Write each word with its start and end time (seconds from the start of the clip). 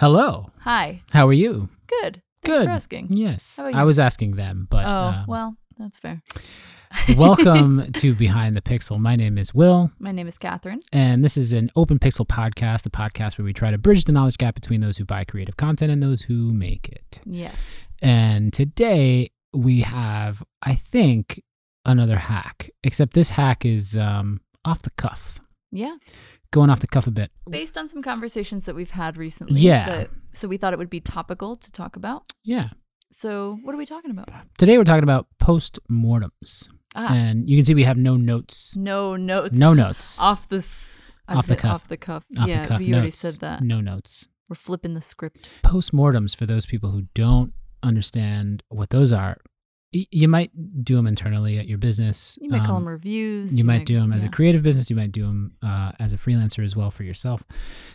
Hello. 0.00 0.50
Hi. 0.60 1.02
How 1.12 1.28
are 1.28 1.32
you? 1.34 1.68
Good. 1.86 2.22
Thanks 2.42 2.60
Good. 2.60 2.64
for 2.64 2.70
asking. 2.70 3.08
Yes. 3.10 3.56
How 3.58 3.64
about 3.64 3.74
I 3.76 3.80
you? 3.80 3.84
was 3.86 3.98
asking 3.98 4.36
them, 4.36 4.66
but 4.70 4.86
oh, 4.86 4.88
uh, 4.88 5.24
well, 5.28 5.56
that's 5.78 5.98
fair. 5.98 6.22
welcome 7.18 7.92
to 7.92 8.14
Behind 8.14 8.56
the 8.56 8.62
Pixel. 8.62 8.98
My 8.98 9.14
name 9.14 9.36
is 9.36 9.54
Will, 9.54 9.92
My 9.98 10.10
name 10.10 10.26
is 10.26 10.38
Kathryn. 10.38 10.78
and 10.90 11.22
this 11.22 11.36
is 11.36 11.52
an 11.52 11.70
open 11.76 11.98
pixel 11.98 12.26
podcast, 12.26 12.86
a 12.86 12.90
podcast 12.90 13.36
where 13.36 13.44
we 13.44 13.52
try 13.52 13.70
to 13.70 13.76
bridge 13.76 14.04
the 14.04 14.12
knowledge 14.12 14.38
gap 14.38 14.54
between 14.54 14.80
those 14.80 14.96
who 14.96 15.04
buy 15.04 15.22
creative 15.24 15.58
content 15.58 15.92
and 15.92 16.02
those 16.02 16.22
who 16.22 16.50
make 16.50 16.88
it. 16.88 17.20
Yes. 17.26 17.86
And 18.00 18.54
today 18.54 19.32
we 19.52 19.82
have, 19.82 20.42
I 20.62 20.76
think, 20.76 21.42
another 21.84 22.16
hack, 22.16 22.70
except 22.82 23.12
this 23.12 23.28
hack 23.30 23.66
is 23.66 23.98
um, 23.98 24.40
off 24.64 24.80
the 24.80 24.90
cuff, 24.96 25.40
Yeah. 25.70 25.96
Going 26.52 26.70
off 26.70 26.80
the 26.80 26.86
cuff 26.86 27.06
a 27.06 27.10
bit. 27.10 27.30
Based 27.48 27.78
on 27.78 27.88
some 27.88 28.02
conversations 28.02 28.66
that 28.66 28.74
we've 28.74 28.90
had 28.90 29.16
recently. 29.16 29.60
Yeah. 29.60 29.86
that- 29.86 30.10
so 30.32 30.48
we 30.48 30.56
thought 30.56 30.72
it 30.72 30.78
would 30.78 30.90
be 30.90 31.00
topical 31.00 31.56
to 31.56 31.72
talk 31.72 31.96
about. 31.96 32.24
Yeah. 32.44 32.68
So 33.12 33.58
what 33.62 33.74
are 33.74 33.78
we 33.78 33.86
talking 33.86 34.10
about? 34.10 34.28
Today 34.58 34.78
we're 34.78 34.84
talking 34.84 35.02
about 35.02 35.26
post 35.38 35.78
mortems. 35.88 36.68
Ah, 36.94 37.12
And 37.12 37.48
you 37.48 37.56
can 37.56 37.64
see 37.64 37.74
we 37.74 37.84
have 37.84 37.96
no 37.98 38.16
notes. 38.16 38.76
no 38.76 39.16
notes. 39.16 39.56
No 39.58 39.74
notes. 39.74 40.20
Off 40.22 40.48
the 40.48 40.56
Off 41.28 41.46
the 41.46 41.56
cuff. 41.56 41.72
Off 41.72 41.88
the 41.88 41.96
cuff. 41.96 42.24
Off 42.38 42.48
yeah, 42.48 42.62
the 42.62 42.68
cuff. 42.68 42.78
we 42.80 42.92
already 42.92 43.10
said 43.12 43.34
that. 43.40 43.62
No 43.62 43.80
notes. 43.80 44.28
We're 44.48 44.56
flipping 44.56 44.94
the 44.94 45.00
script. 45.00 45.48
Post-mortems 45.62 46.34
for 46.34 46.46
those 46.46 46.66
people 46.66 46.90
who 46.90 47.02
don't 47.14 47.52
understand 47.84 48.64
what 48.68 48.90
those 48.90 49.12
are, 49.12 49.36
you 49.92 50.28
might 50.28 50.50
do 50.84 50.94
them 50.96 51.06
internally 51.06 51.58
at 51.58 51.66
your 51.66 51.78
business. 51.78 52.38
You 52.40 52.48
might 52.50 52.64
call 52.64 52.76
Um, 52.76 52.84
them 52.84 52.92
reviews. 52.92 53.56
You 53.58 53.64
might 53.64 53.86
do 53.86 53.98
them 53.98 54.12
as 54.12 54.22
a 54.22 54.28
creative 54.28 54.62
business. 54.62 54.88
You 54.90 54.96
might 54.96 55.10
do 55.12 55.26
them 55.26 55.56
uh, 55.62 55.92
as 55.98 56.12
a 56.12 56.16
freelancer 56.16 56.62
as 56.62 56.76
well 56.76 56.90
for 56.90 57.02
yourself. 57.02 57.44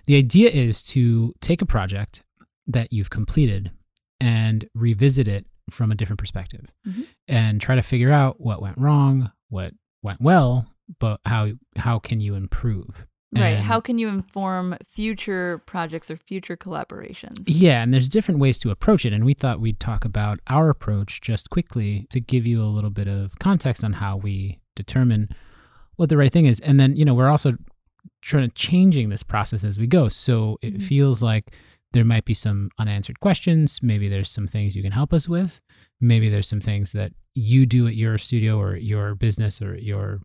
The 0.06 0.16
idea 0.18 0.50
is 0.50 0.84
to 0.84 1.34
take 1.42 1.62
a 1.62 1.66
project 1.66 2.24
that 2.68 2.92
you've 2.92 3.10
completed 3.10 3.72
and 4.20 4.68
revisit 4.74 5.28
it 5.28 5.46
from 5.70 5.92
a 5.92 5.96
different 5.96 6.20
perspective 6.20 6.72
Mhm. 6.88 7.06
and 7.28 7.62
try 7.62 7.76
to 7.76 7.82
figure 7.82 8.12
out 8.12 8.40
what 8.42 8.62
went 8.62 8.78
wrong, 8.78 9.32
what 9.50 9.74
went 10.04 10.20
well, 10.22 10.68
but 11.00 11.20
how 11.26 11.52
how 11.78 11.98
can 12.00 12.20
you 12.22 12.36
improve? 12.36 13.08
Right. 13.36 13.58
How 13.60 13.80
can 13.80 13.98
you 13.98 14.08
inform 14.08 14.78
future 14.88 15.60
projects 15.66 16.10
or 16.10 16.18
future 16.18 16.56
collaborations? 16.56 17.44
Yeah, 17.48 17.82
and 17.84 17.94
there's 17.94 18.10
different 18.10 18.40
ways 18.40 18.58
to 18.60 18.72
approach 18.72 19.06
it. 19.06 19.14
And 19.14 19.26
we 19.26 19.34
thought 19.34 19.60
we'd 19.60 19.80
talk 19.80 20.06
about 20.06 20.40
our 20.48 20.70
approach 20.70 21.22
just 21.22 21.50
quickly 21.50 22.08
to 22.12 22.20
give 22.20 22.48
you 22.48 22.62
a 22.62 22.66
little 22.66 22.90
bit 22.90 23.08
of 23.08 23.38
context 23.40 23.84
on 23.84 23.94
how 23.94 24.18
we 24.18 24.60
determine 24.76 25.30
what 25.96 26.10
the 26.10 26.18
right 26.18 26.32
thing 26.32 26.46
is. 26.46 26.60
And 26.62 26.80
then, 26.80 26.96
you 26.96 27.06
know, 27.06 27.14
we're 27.14 27.30
also 27.30 27.54
trying 28.22 28.48
to 28.48 28.54
changing 28.56 29.10
this 29.10 29.24
process 29.24 29.64
as 29.64 29.78
we 29.80 29.88
go. 29.88 30.10
So 30.10 30.58
it 30.62 30.76
Mhm. 30.76 30.82
feels 30.84 31.22
like 31.22 31.56
there 31.94 32.04
might 32.06 32.26
be 32.26 32.34
some 32.34 32.70
unanswered 32.78 33.20
questions. 33.22 33.80
Maybe 33.82 34.10
there's 34.10 34.30
some 34.30 34.48
things 34.48 34.76
you 34.76 34.84
can 34.84 34.92
help 34.92 35.14
us 35.14 35.30
with. 35.30 35.62
Maybe 36.02 36.30
there's 36.30 36.48
some 36.48 36.60
things 36.60 36.92
that 36.92 37.14
you 37.34 37.66
do 37.66 37.88
at 37.88 37.96
your 37.96 38.18
studio 38.18 38.60
or 38.60 38.76
your 38.76 39.16
business 39.16 39.62
or 39.62 39.76
your 39.78 40.20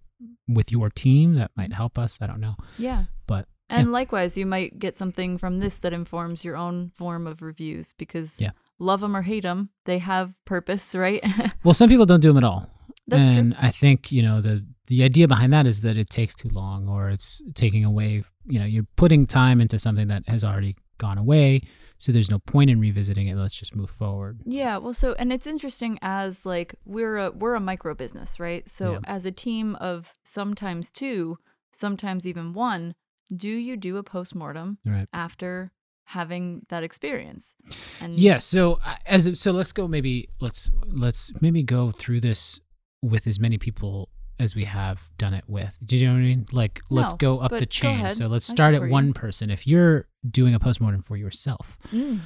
with 0.48 0.70
your 0.72 0.90
team 0.90 1.34
that 1.34 1.50
might 1.56 1.72
help 1.72 1.98
us. 1.98 2.18
I 2.20 2.26
don't 2.26 2.40
know. 2.40 2.56
Yeah. 2.78 3.04
But, 3.26 3.46
and 3.68 3.92
likewise, 3.92 4.36
you 4.36 4.46
might 4.46 4.78
get 4.78 4.96
something 4.96 5.38
from 5.38 5.58
this 5.60 5.78
that 5.80 5.92
informs 5.92 6.44
your 6.44 6.56
own 6.56 6.90
form 6.94 7.26
of 7.26 7.40
reviews 7.42 7.92
because 7.92 8.40
Yeah. 8.40 8.50
love 8.78 9.00
them 9.00 9.16
or 9.16 9.22
hate 9.22 9.44
them, 9.44 9.70
they 9.84 9.98
have 9.98 10.34
purpose, 10.44 10.94
right? 11.04 11.24
Well, 11.64 11.74
some 11.74 11.88
people 11.88 12.06
don't 12.06 12.20
do 12.20 12.28
them 12.28 12.38
at 12.38 12.44
all. 12.44 12.68
That's 13.06 13.28
true. 13.28 13.38
and 13.38 13.56
I 13.60 13.70
think 13.70 14.12
you 14.12 14.22
know 14.22 14.40
the 14.40 14.64
the 14.86 15.02
idea 15.02 15.26
behind 15.26 15.52
that 15.52 15.66
is 15.66 15.80
that 15.80 15.96
it 15.96 16.10
takes 16.10 16.32
too 16.34 16.48
long, 16.52 16.88
or 16.88 17.08
it's 17.10 17.42
taking 17.54 17.84
away. 17.84 18.22
You 18.46 18.58
know, 18.60 18.64
you're 18.66 18.86
putting 18.96 19.26
time 19.26 19.60
into 19.60 19.78
something 19.80 20.06
that 20.08 20.28
has 20.28 20.44
already 20.44 20.76
gone 20.98 21.18
away, 21.18 21.62
so 22.00 22.10
there's 22.12 22.30
no 22.30 22.38
point 22.40 22.70
in 22.70 22.80
revisiting 22.80 23.28
it. 23.28 23.36
Let's 23.36 23.54
just 23.54 23.76
move 23.76 23.90
forward. 23.90 24.40
yeah. 24.44 24.78
Well, 24.78 24.94
so 24.94 25.14
and 25.18 25.32
it's 25.32 25.46
interesting 25.46 25.98
as 26.02 26.44
like 26.44 26.74
we're 26.84 27.16
a 27.18 27.30
we're 27.30 27.54
a 27.54 27.60
micro 27.60 27.94
business, 27.94 28.40
right? 28.40 28.68
So 28.68 28.92
Yeah. 28.94 28.98
as 29.04 29.24
a 29.26 29.30
team 29.32 29.76
of 29.76 30.12
sometimes 30.24 30.90
two, 30.90 31.38
sometimes 31.72 32.26
even 32.26 32.52
one, 32.54 32.94
do 33.34 33.48
you 33.50 33.76
do 33.76 33.96
a 33.96 34.02
post 34.02 34.34
mortem 34.34 34.78
Right. 34.84 35.06
after 35.12 35.72
having 36.06 36.62
that 36.70 36.82
experience? 36.82 37.54
And 38.00 38.16
Yes. 38.18 38.44
So 38.44 38.80
uh, 38.84 38.96
as 39.06 39.38
so, 39.40 39.52
let's 39.52 39.72
go. 39.72 39.86
Maybe 39.86 40.28
let's 40.40 40.70
let's 40.88 41.32
maybe 41.40 41.62
go 41.62 41.90
through 41.92 42.20
this 42.20 42.60
with 43.02 43.26
as 43.26 43.38
many 43.38 43.58
people 43.58 44.08
as 44.40 44.56
we 44.56 44.64
have 44.64 45.08
done 45.18 45.34
it 45.34 45.44
with. 45.46 45.78
Do 45.84 45.96
you 45.96 46.06
know 46.06 46.14
what 46.14 46.18
I 46.20 46.22
mean? 46.22 46.46
Like, 46.52 46.80
let's 46.90 47.14
go 47.14 47.38
up 47.38 47.50
the 47.50 47.66
chain. 47.66 48.10
So 48.10 48.26
let's 48.26 48.46
start 48.46 48.70
at 48.74 48.78
support 48.78 48.88
you. 48.88 48.92
one 48.92 49.12
person. 49.12 49.50
If 49.50 49.66
you're 49.66 50.08
doing 50.28 50.54
a 50.54 50.58
postmortem 50.58 51.02
for 51.02 51.16
yourself, 51.16 51.78
Mm, 51.92 52.20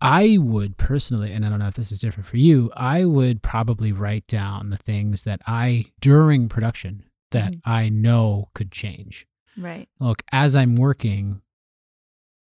I 0.00 0.38
would 0.40 0.76
personally, 0.76 1.32
and 1.32 1.44
I 1.44 1.48
don't 1.48 1.58
know 1.58 1.66
if 1.68 1.74
this 1.74 1.90
is 1.90 2.00
different 2.00 2.26
for 2.26 2.36
you, 2.36 2.70
I 2.76 3.04
would 3.04 3.42
probably 3.42 3.92
write 3.92 4.26
down 4.26 4.70
the 4.70 4.76
things 4.76 5.22
that 5.22 5.40
I, 5.46 5.86
during 6.00 6.48
production, 6.48 7.04
that 7.32 7.52
Mhm. 7.54 7.60
I 7.64 7.88
know 7.88 8.48
could 8.54 8.70
change. 8.72 9.26
right. 9.58 9.88
Look, 10.00 10.22
as 10.32 10.54
I'm 10.54 10.76
working, 10.76 11.40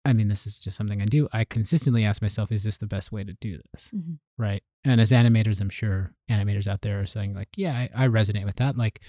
I 0.04 0.12
mean, 0.14 0.28
this 0.28 0.46
is 0.46 0.58
just 0.58 0.76
something 0.76 1.02
I 1.02 1.04
do. 1.04 1.28
I 1.32 1.44
consistently 1.44 2.04
ask 2.04 2.22
myself, 2.22 2.50
is 2.50 2.64
this 2.64 2.78
the 2.78 2.86
best 2.86 3.12
way 3.12 3.22
to 3.24 3.34
do 3.34 3.60
this? 3.72 3.90
Mhm. 3.94 4.18
Right. 4.38 4.62
And 4.84 5.00
as 5.00 5.10
animators, 5.12 5.60
I'm 5.60 5.68
sure 5.68 6.12
animators 6.30 6.66
out 6.66 6.80
there 6.80 7.00
are 7.00 7.06
saying, 7.06 7.34
like, 7.34 7.48
yeah, 7.56 7.74
I, 7.94 8.04
I 8.04 8.08
resonate 8.08 8.46
with 8.46 8.56
that. 8.56 8.78
Like, 8.78 9.00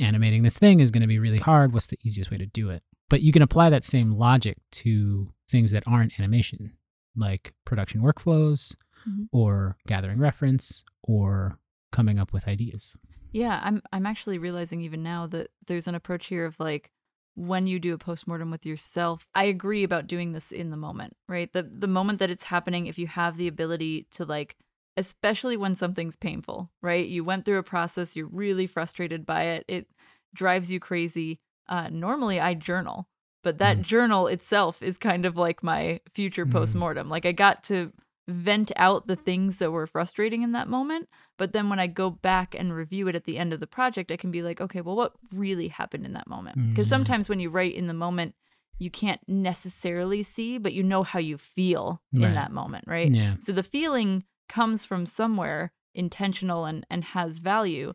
animating 0.00 0.42
this 0.42 0.58
thing 0.58 0.80
is 0.80 0.90
going 0.90 1.02
to 1.02 1.06
be 1.06 1.18
really 1.18 1.38
hard. 1.38 1.72
What's 1.72 1.86
the 1.86 1.98
easiest 2.02 2.30
way 2.30 2.36
to 2.38 2.46
do 2.46 2.70
it? 2.70 2.82
But 3.10 3.22
you 3.22 3.32
can 3.32 3.42
apply 3.42 3.70
that 3.70 3.84
same 3.84 4.12
logic 4.12 4.56
to 4.72 5.28
things 5.48 5.70
that 5.72 5.84
aren't 5.86 6.18
animation, 6.18 6.76
like 7.14 7.52
production 7.64 8.00
workflows 8.00 8.74
Mhm. 9.06 9.28
or 9.30 9.76
gathering 9.86 10.18
reference 10.18 10.84
or 11.02 11.58
coming 11.92 12.18
up 12.18 12.32
with 12.32 12.48
ideas. 12.48 12.96
Yeah, 13.30 13.60
I'm 13.62 13.82
I'm 13.92 14.06
actually 14.06 14.38
realizing 14.38 14.80
even 14.80 15.02
now 15.02 15.26
that 15.26 15.50
there's 15.66 15.86
an 15.86 15.94
approach 15.94 16.26
here 16.26 16.44
of 16.46 16.58
like 16.58 16.90
when 17.36 17.66
you 17.66 17.78
do 17.80 17.94
a 17.94 17.98
postmortem 17.98 18.50
with 18.50 18.64
yourself. 18.66 19.26
I 19.34 19.44
agree 19.44 19.82
about 19.82 20.06
doing 20.06 20.32
this 20.32 20.52
in 20.52 20.70
the 20.70 20.76
moment, 20.76 21.16
right? 21.28 21.52
The 21.52 21.62
the 21.64 21.86
moment 21.88 22.18
that 22.20 22.30
it's 22.30 22.44
happening 22.44 22.86
if 22.86 22.98
you 22.98 23.06
have 23.08 23.36
the 23.36 23.48
ability 23.48 24.06
to 24.12 24.24
like 24.24 24.56
especially 24.96 25.56
when 25.56 25.74
something's 25.74 26.14
painful, 26.14 26.70
right? 26.80 27.06
You 27.08 27.24
went 27.24 27.44
through 27.44 27.58
a 27.58 27.64
process, 27.64 28.14
you're 28.14 28.28
really 28.28 28.68
frustrated 28.68 29.26
by 29.26 29.42
it. 29.44 29.64
It 29.66 29.88
drives 30.34 30.70
you 30.70 30.78
crazy. 30.80 31.40
Uh 31.68 31.88
normally 31.90 32.38
I 32.40 32.54
journal, 32.54 33.08
but 33.42 33.58
that 33.58 33.78
Mhm. 33.78 33.82
journal 33.82 34.26
itself 34.28 34.82
is 34.82 34.96
kind 34.98 35.26
of 35.26 35.36
like 35.36 35.62
my 35.62 36.00
future 36.12 36.46
Mhm. 36.46 36.52
postmortem. 36.52 37.08
Like 37.08 37.26
I 37.26 37.32
got 37.32 37.64
to 37.64 37.92
vent 38.28 38.70
out 38.76 39.06
the 39.06 39.16
things 39.16 39.58
that 39.58 39.70
were 39.72 39.86
frustrating 39.86 40.42
in 40.42 40.52
that 40.52 40.68
moment 40.68 41.08
but 41.36 41.52
then 41.52 41.68
when 41.68 41.80
I 41.80 41.86
go 41.86 42.10
back 42.10 42.54
and 42.54 42.72
review 42.74 43.08
it 43.08 43.14
at 43.14 43.24
the 43.24 43.38
end 43.38 43.52
of 43.52 43.60
the 43.60 43.66
project, 43.66 44.10
I 44.12 44.16
can 44.16 44.30
be 44.30 44.42
like, 44.42 44.60
okay, 44.60 44.80
well, 44.80 44.96
what 44.96 45.12
really 45.32 45.68
happened 45.68 46.06
in 46.06 46.12
that 46.12 46.28
moment? 46.28 46.56
Because 46.70 46.86
Mm. 46.86 46.90
sometimes 46.90 47.28
when 47.28 47.40
you 47.40 47.50
write 47.50 47.74
in 47.74 47.86
the 47.86 47.94
moment, 47.94 48.34
you 48.78 48.90
can't 48.90 49.20
necessarily 49.28 50.22
see, 50.22 50.58
but 50.58 50.72
you 50.72 50.82
know 50.82 51.02
how 51.02 51.18
you 51.18 51.38
feel 51.38 52.02
Right. 52.12 52.24
in 52.28 52.34
that 52.34 52.52
moment, 52.52 52.84
right? 52.88 53.10
Yeah. 53.10 53.36
So 53.40 53.52
the 53.52 53.62
feeling 53.62 54.24
comes 54.48 54.84
from 54.84 55.06
somewhere 55.06 55.72
intentional 55.94 56.64
and, 56.64 56.84
and 56.90 57.04
has 57.04 57.38
value. 57.38 57.94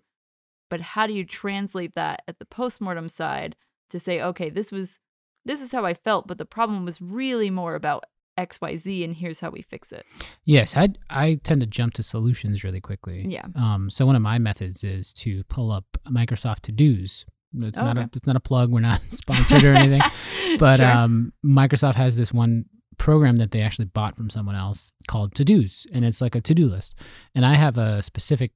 But 0.70 0.82
how 0.82 1.08
do 1.08 1.14
you 1.14 1.26
translate 1.26 1.96
that 1.96 2.24
at 2.28 2.40
the 2.40 2.46
postmortem 2.46 3.10
side 3.10 3.56
to 3.90 4.00
say, 4.00 4.22
okay, 4.22 4.50
this 4.50 4.72
was 4.72 5.00
this 5.46 5.62
is 5.62 5.72
how 5.72 5.86
I 5.86 5.94
felt, 5.94 6.28
but 6.28 6.38
the 6.38 6.46
problem 6.46 6.86
was 6.86 7.02
really 7.02 7.50
more 7.50 7.76
about 7.76 8.04
XYZ 8.48 9.04
and 9.04 9.16
here's 9.16 9.40
how 9.40 9.50
we 9.50 9.62
fix 9.62 9.92
it. 9.92 10.06
Yes, 10.46 10.76
I 10.78 10.90
I 11.10 11.40
tend 11.44 11.62
to 11.62 11.68
jump 11.68 11.94
to 11.94 12.04
solutions 12.04 12.64
really 12.64 12.82
quickly. 12.82 13.26
Yeah. 13.28 13.46
Um. 13.56 13.90
So 13.90 14.06
one 14.06 14.16
of 14.16 14.22
my 14.22 14.38
methods 14.40 14.84
is 14.84 15.14
to 15.14 15.44
pull 15.46 15.72
up 15.72 15.86
Microsoft 16.08 16.62
To 16.62 16.72
Dos. 16.72 17.26
It's 17.64 17.78
Oh, 17.80 17.84
not 17.86 17.98
a 17.98 18.10
it's 18.16 18.28
not 18.28 18.36
a 18.36 18.40
plug. 18.40 18.72
We're 18.72 18.80
not 18.82 19.02
sponsored 19.10 19.64
or 19.64 19.74
anything. 19.74 20.02
But 20.60 20.78
Sure. 20.78 20.92
um, 20.92 21.32
Microsoft 21.46 21.96
has 21.96 22.16
this 22.18 22.34
one 22.34 22.66
program 22.98 23.36
that 23.38 23.52
they 23.52 23.62
actually 23.62 23.86
bought 23.86 24.16
from 24.16 24.30
someone 24.30 24.56
else 24.56 24.92
called 25.08 25.34
To 25.36 25.44
Dos, 25.46 25.86
and 25.94 26.04
it's 26.04 26.22
like 26.22 26.36
a 26.36 26.42
to 26.42 26.54
do 26.54 26.68
list. 26.68 27.00
And 27.36 27.46
I 27.46 27.54
have 27.56 27.78
a 27.78 28.02
specific. 28.02 28.52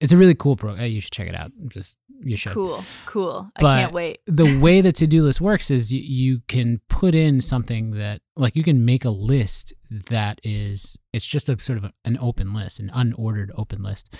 It's 0.00 0.12
a 0.12 0.16
really 0.16 0.34
cool 0.34 0.56
program. 0.56 0.86
You 0.90 1.00
should 1.00 1.12
check 1.12 1.28
it 1.28 1.34
out. 1.34 1.52
Just 1.68 1.96
you 2.20 2.36
should. 2.36 2.52
Cool, 2.52 2.84
cool. 3.06 3.50
I 3.56 3.60
can't 3.60 3.92
wait. 3.92 4.18
the 4.26 4.58
way 4.60 4.80
the 4.80 4.92
to-do 4.92 5.22
list 5.22 5.40
works 5.40 5.70
is 5.70 5.92
you, 5.92 6.00
you 6.00 6.40
can 6.48 6.80
put 6.88 7.14
in 7.14 7.40
something 7.40 7.92
that 7.92 8.20
like 8.36 8.56
you 8.56 8.62
can 8.62 8.84
make 8.84 9.04
a 9.04 9.10
list 9.10 9.72
that 10.10 10.38
is 10.42 10.96
it's 11.12 11.26
just 11.26 11.48
a 11.48 11.58
sort 11.60 11.78
of 11.78 11.90
an 12.04 12.18
open 12.20 12.52
list 12.52 12.80
an 12.80 12.90
unordered 12.94 13.50
open 13.56 13.82
list 13.82 14.14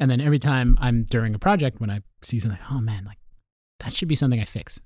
and 0.00 0.10
then 0.10 0.20
every 0.20 0.38
time 0.38 0.78
i'm 0.80 1.04
during 1.04 1.34
a 1.34 1.38
project 1.38 1.78
when 1.80 1.90
i 1.90 2.00
see 2.22 2.38
something 2.38 2.58
oh 2.70 2.80
man 2.80 3.04
like 3.04 3.18
that 3.80 3.92
should 3.92 4.08
be 4.08 4.14
something 4.16 4.40
i 4.40 4.44
fix 4.44 4.80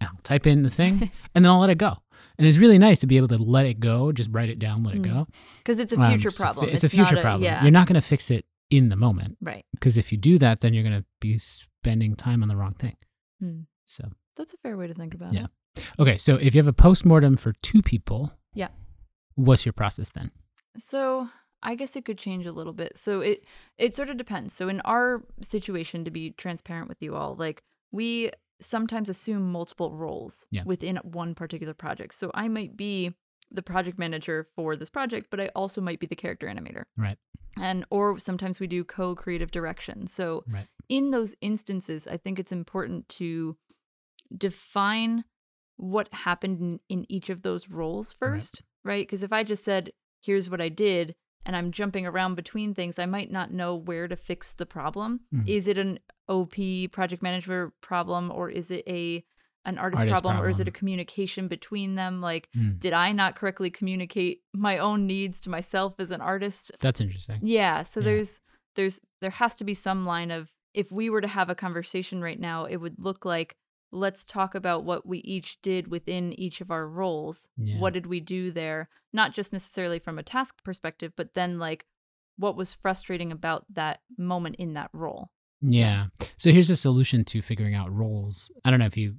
and 0.00 0.08
i'll 0.10 0.18
type 0.24 0.46
in 0.46 0.62
the 0.64 0.70
thing 0.70 1.10
and 1.34 1.44
then 1.44 1.50
i'll 1.52 1.60
let 1.60 1.70
it 1.70 1.78
go 1.78 1.96
and 2.38 2.46
it's 2.48 2.58
really 2.58 2.78
nice 2.78 2.98
to 2.98 3.06
be 3.06 3.16
able 3.16 3.28
to 3.28 3.38
let 3.38 3.64
it 3.64 3.78
go 3.78 4.10
just 4.10 4.28
write 4.32 4.48
it 4.48 4.58
down 4.58 4.82
let 4.82 4.96
it 4.96 5.02
Mm. 5.02 5.04
go 5.14 5.26
Because 5.58 5.78
it's 5.78 5.92
a 5.92 6.00
Um, 6.00 6.10
future 6.10 6.28
it's 6.28 6.40
problem. 6.40 6.66
fi- 6.66 6.72
it's, 6.74 6.84
a 6.84 6.88
future 6.88 7.14
not 7.14 7.22
problem 7.22 7.44
yeah. 7.44 7.62
you're 7.62 7.70
not 7.70 7.86
going 7.86 7.94
to 8.00 8.06
fix 8.06 8.30
it 8.30 8.44
in 8.70 8.88
the 8.88 8.96
moment 8.96 9.36
right. 9.40 9.64
because 9.72 9.96
if 9.96 10.10
you 10.12 10.18
do 10.18 10.38
that 10.38 10.60
then 10.60 10.74
you're 10.74 10.82
going 10.82 10.98
to 11.00 11.04
be 11.20 11.38
spending 11.38 12.16
time 12.16 12.42
on 12.42 12.48
the 12.48 12.56
wrong 12.56 12.72
thing 12.72 12.96
Hmm. 13.40 13.60
so 13.84 14.10
That's 14.36 14.54
a 14.54 14.56
fair 14.58 14.76
way 14.76 14.86
to 14.86 14.94
think 14.94 15.14
about 15.14 15.32
Yeah. 15.32 15.44
it. 15.44 15.50
Yeah. 15.76 15.82
Okay, 16.00 16.16
so 16.16 16.36
if 16.36 16.54
you 16.54 16.58
have 16.58 16.66
a 16.68 16.72
postmortem 16.72 17.36
for 17.36 17.52
two 17.62 17.82
people, 17.82 18.32
Yeah. 18.54 18.68
what's 19.34 19.64
your 19.66 19.72
process 19.74 20.10
then? 20.10 20.30
So 20.78 21.28
I 21.62 21.74
guess 21.74 21.96
it 21.96 22.04
could 22.04 22.18
change 22.18 22.46
a 22.46 22.52
little 22.52 22.72
bit. 22.72 22.96
So 22.98 23.20
it 23.20 23.44
it 23.78 23.94
sort 23.94 24.08
of 24.10 24.16
depends. 24.16 24.54
So 24.54 24.68
in 24.68 24.80
our 24.82 25.22
situation, 25.42 26.04
to 26.04 26.10
be 26.10 26.30
transparent 26.30 26.88
with 26.88 27.02
you 27.02 27.14
all, 27.16 27.34
like 27.36 27.62
we 27.92 28.30
sometimes 28.60 29.08
assume 29.10 29.52
multiple 29.52 29.94
roles 29.96 30.46
Yeah. 30.50 30.64
within 30.64 30.96
one 31.02 31.34
particular 31.34 31.74
project. 31.74 32.14
So 32.14 32.30
I 32.34 32.48
might 32.48 32.76
be 32.76 33.14
the 33.50 33.62
project 33.62 33.98
manager 33.98 34.44
for 34.54 34.76
this 34.76 34.90
project, 34.90 35.28
but 35.30 35.40
I 35.40 35.48
also 35.54 35.80
might 35.80 36.00
be 36.00 36.06
the 36.06 36.16
character 36.16 36.46
animator. 36.46 36.84
Right. 36.96 37.18
And 37.56 37.84
or 37.90 38.18
sometimes 38.18 38.60
we 38.60 38.66
do 38.66 38.84
co-creative 38.84 39.50
direction. 39.50 40.06
So 40.08 40.44
Right. 40.48 40.66
in 40.88 41.10
those 41.10 41.34
instances, 41.40 42.06
I 42.06 42.16
think 42.16 42.38
it's 42.38 42.52
important 42.52 43.08
to 43.10 43.56
define 44.36 45.24
what 45.76 46.12
happened 46.12 46.60
in, 46.60 46.80
in 46.88 47.06
each 47.12 47.30
of 47.30 47.42
those 47.42 47.68
roles 47.68 48.12
first, 48.12 48.62
right? 48.84 49.06
Because 49.06 49.22
if 49.22 49.32
I 49.32 49.42
just 49.42 49.62
said, 49.64 49.90
here's 50.22 50.48
what 50.50 50.60
I 50.60 50.68
did, 50.68 51.14
and 51.44 51.54
I'm 51.54 51.70
jumping 51.70 52.06
around 52.06 52.34
between 52.34 52.74
things, 52.74 52.98
I 52.98 53.06
might 53.06 53.30
not 53.30 53.52
know 53.52 53.74
where 53.76 54.08
to 54.08 54.16
fix 54.16 54.54
the 54.54 54.66
problem. 54.66 55.20
Mhm. 55.32 55.46
Is 55.48 55.68
it 55.68 55.78
an 55.78 56.00
OP 56.28 56.88
project 56.88 57.22
manager 57.22 57.72
problem 57.80 58.32
or 58.32 58.50
is 58.50 58.70
it 58.70 58.82
a 58.88 59.24
an 59.66 59.78
artist, 59.78 60.02
Artist 60.02 60.22
problem, 60.22 60.42
or 60.42 60.48
is 60.48 60.60
it 60.60 60.68
a 60.68 60.70
communication 60.70 61.48
between 61.48 61.94
them? 61.96 62.20
Like, 62.20 62.48
Mm. 62.56 62.78
did 62.80 62.92
I 62.92 63.12
not 63.12 63.34
correctly 63.36 63.70
communicate 63.70 64.42
my 64.54 64.78
own 64.78 65.06
needs 65.06 65.40
to 65.40 65.50
myself 65.50 65.94
as 65.98 66.10
an 66.10 66.20
artist? 66.20 66.70
That's 66.80 67.00
interesting. 67.00 67.40
Yeah, 67.42 67.82
so 67.82 68.00
Yeah. 68.00 68.04
there's 68.04 68.40
there's 68.76 69.00
there 69.22 69.30
has 69.30 69.56
to 69.56 69.64
be 69.64 69.72
some 69.74 70.04
line 70.04 70.30
of 70.30 70.50
if 70.74 70.92
we 70.92 71.08
were 71.08 71.22
to 71.22 71.28
have 71.28 71.48
a 71.48 71.54
conversation 71.54 72.20
right 72.20 72.38
now, 72.38 72.66
it 72.66 72.76
would 72.76 72.96
look 72.98 73.24
like 73.24 73.56
let's 73.92 74.24
talk 74.24 74.54
about 74.54 74.84
what 74.84 75.06
we 75.06 75.18
each 75.18 75.62
did 75.62 75.88
within 75.88 76.32
each 76.38 76.60
of 76.60 76.70
our 76.70 76.86
roles. 76.86 77.48
Yeah. 77.56 77.78
What 77.78 77.94
did 77.94 78.06
we 78.06 78.20
do 78.20 78.50
there? 78.50 78.88
Not 79.12 79.32
just 79.32 79.52
necessarily 79.52 79.98
from 79.98 80.18
a 80.18 80.22
task 80.22 80.62
perspective, 80.64 81.12
but 81.16 81.32
then 81.34 81.58
like 81.58 81.86
what 82.36 82.56
was 82.56 82.74
frustrating 82.74 83.32
about 83.32 83.64
that 83.72 84.00
moment 84.18 84.56
in 84.56 84.74
that 84.74 84.90
role. 84.92 85.30
Yeah. 85.62 86.06
So 86.36 86.50
here's 86.52 86.68
a 86.68 86.76
solution 86.76 87.24
to 87.26 87.40
figuring 87.40 87.74
out 87.74 87.90
roles. 87.90 88.50
I 88.64 88.70
don't 88.70 88.78
know 88.80 88.84
if 88.86 88.96
you 88.98 89.16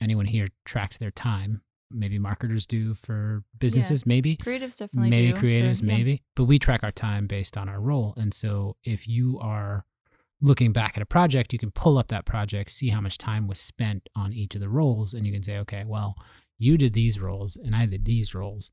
anyone 0.00 0.26
here 0.26 0.46
tracks 0.64 0.98
their 0.98 1.10
time. 1.10 1.62
Maybe 1.92 2.18
marketers 2.18 2.66
do 2.66 2.94
for 2.94 3.42
businesses, 3.58 4.06
maybe. 4.06 4.36
Creatives 4.36 4.76
definitely 4.78 5.10
maybe 5.10 5.32
do 5.32 5.38
for- 5.38 5.46
creatives, 5.46 5.80
yeah. 5.82 5.96
maybe. 5.96 6.22
But 6.36 6.44
we 6.44 6.58
track 6.58 6.84
our 6.84 6.92
time 6.92 7.26
based 7.26 7.56
on 7.58 7.68
our 7.68 7.80
role. 7.80 8.14
And 8.16 8.32
so 8.32 8.76
if 8.84 9.08
you 9.08 9.38
are 9.40 9.84
looking 10.40 10.72
back 10.72 10.96
at 10.96 11.02
a 11.02 11.06
project, 11.06 11.52
you 11.52 11.58
can 11.58 11.70
pull 11.72 11.98
up 11.98 12.08
that 12.08 12.24
project, 12.24 12.70
see 12.70 12.88
how 12.90 13.00
much 13.00 13.18
time 13.18 13.48
was 13.48 13.58
spent 13.58 14.08
on 14.14 14.32
each 14.32 14.54
of 14.54 14.60
the 14.60 14.68
roles, 14.68 15.12
and 15.14 15.26
you 15.26 15.32
can 15.32 15.42
say, 15.42 15.58
okay, 15.58 15.84
well, 15.84 16.14
you 16.58 16.78
did 16.78 16.92
these 16.92 17.18
roles 17.18 17.56
and 17.56 17.74
I 17.74 17.86
did 17.86 18.04
these 18.04 18.34
roles. 18.34 18.70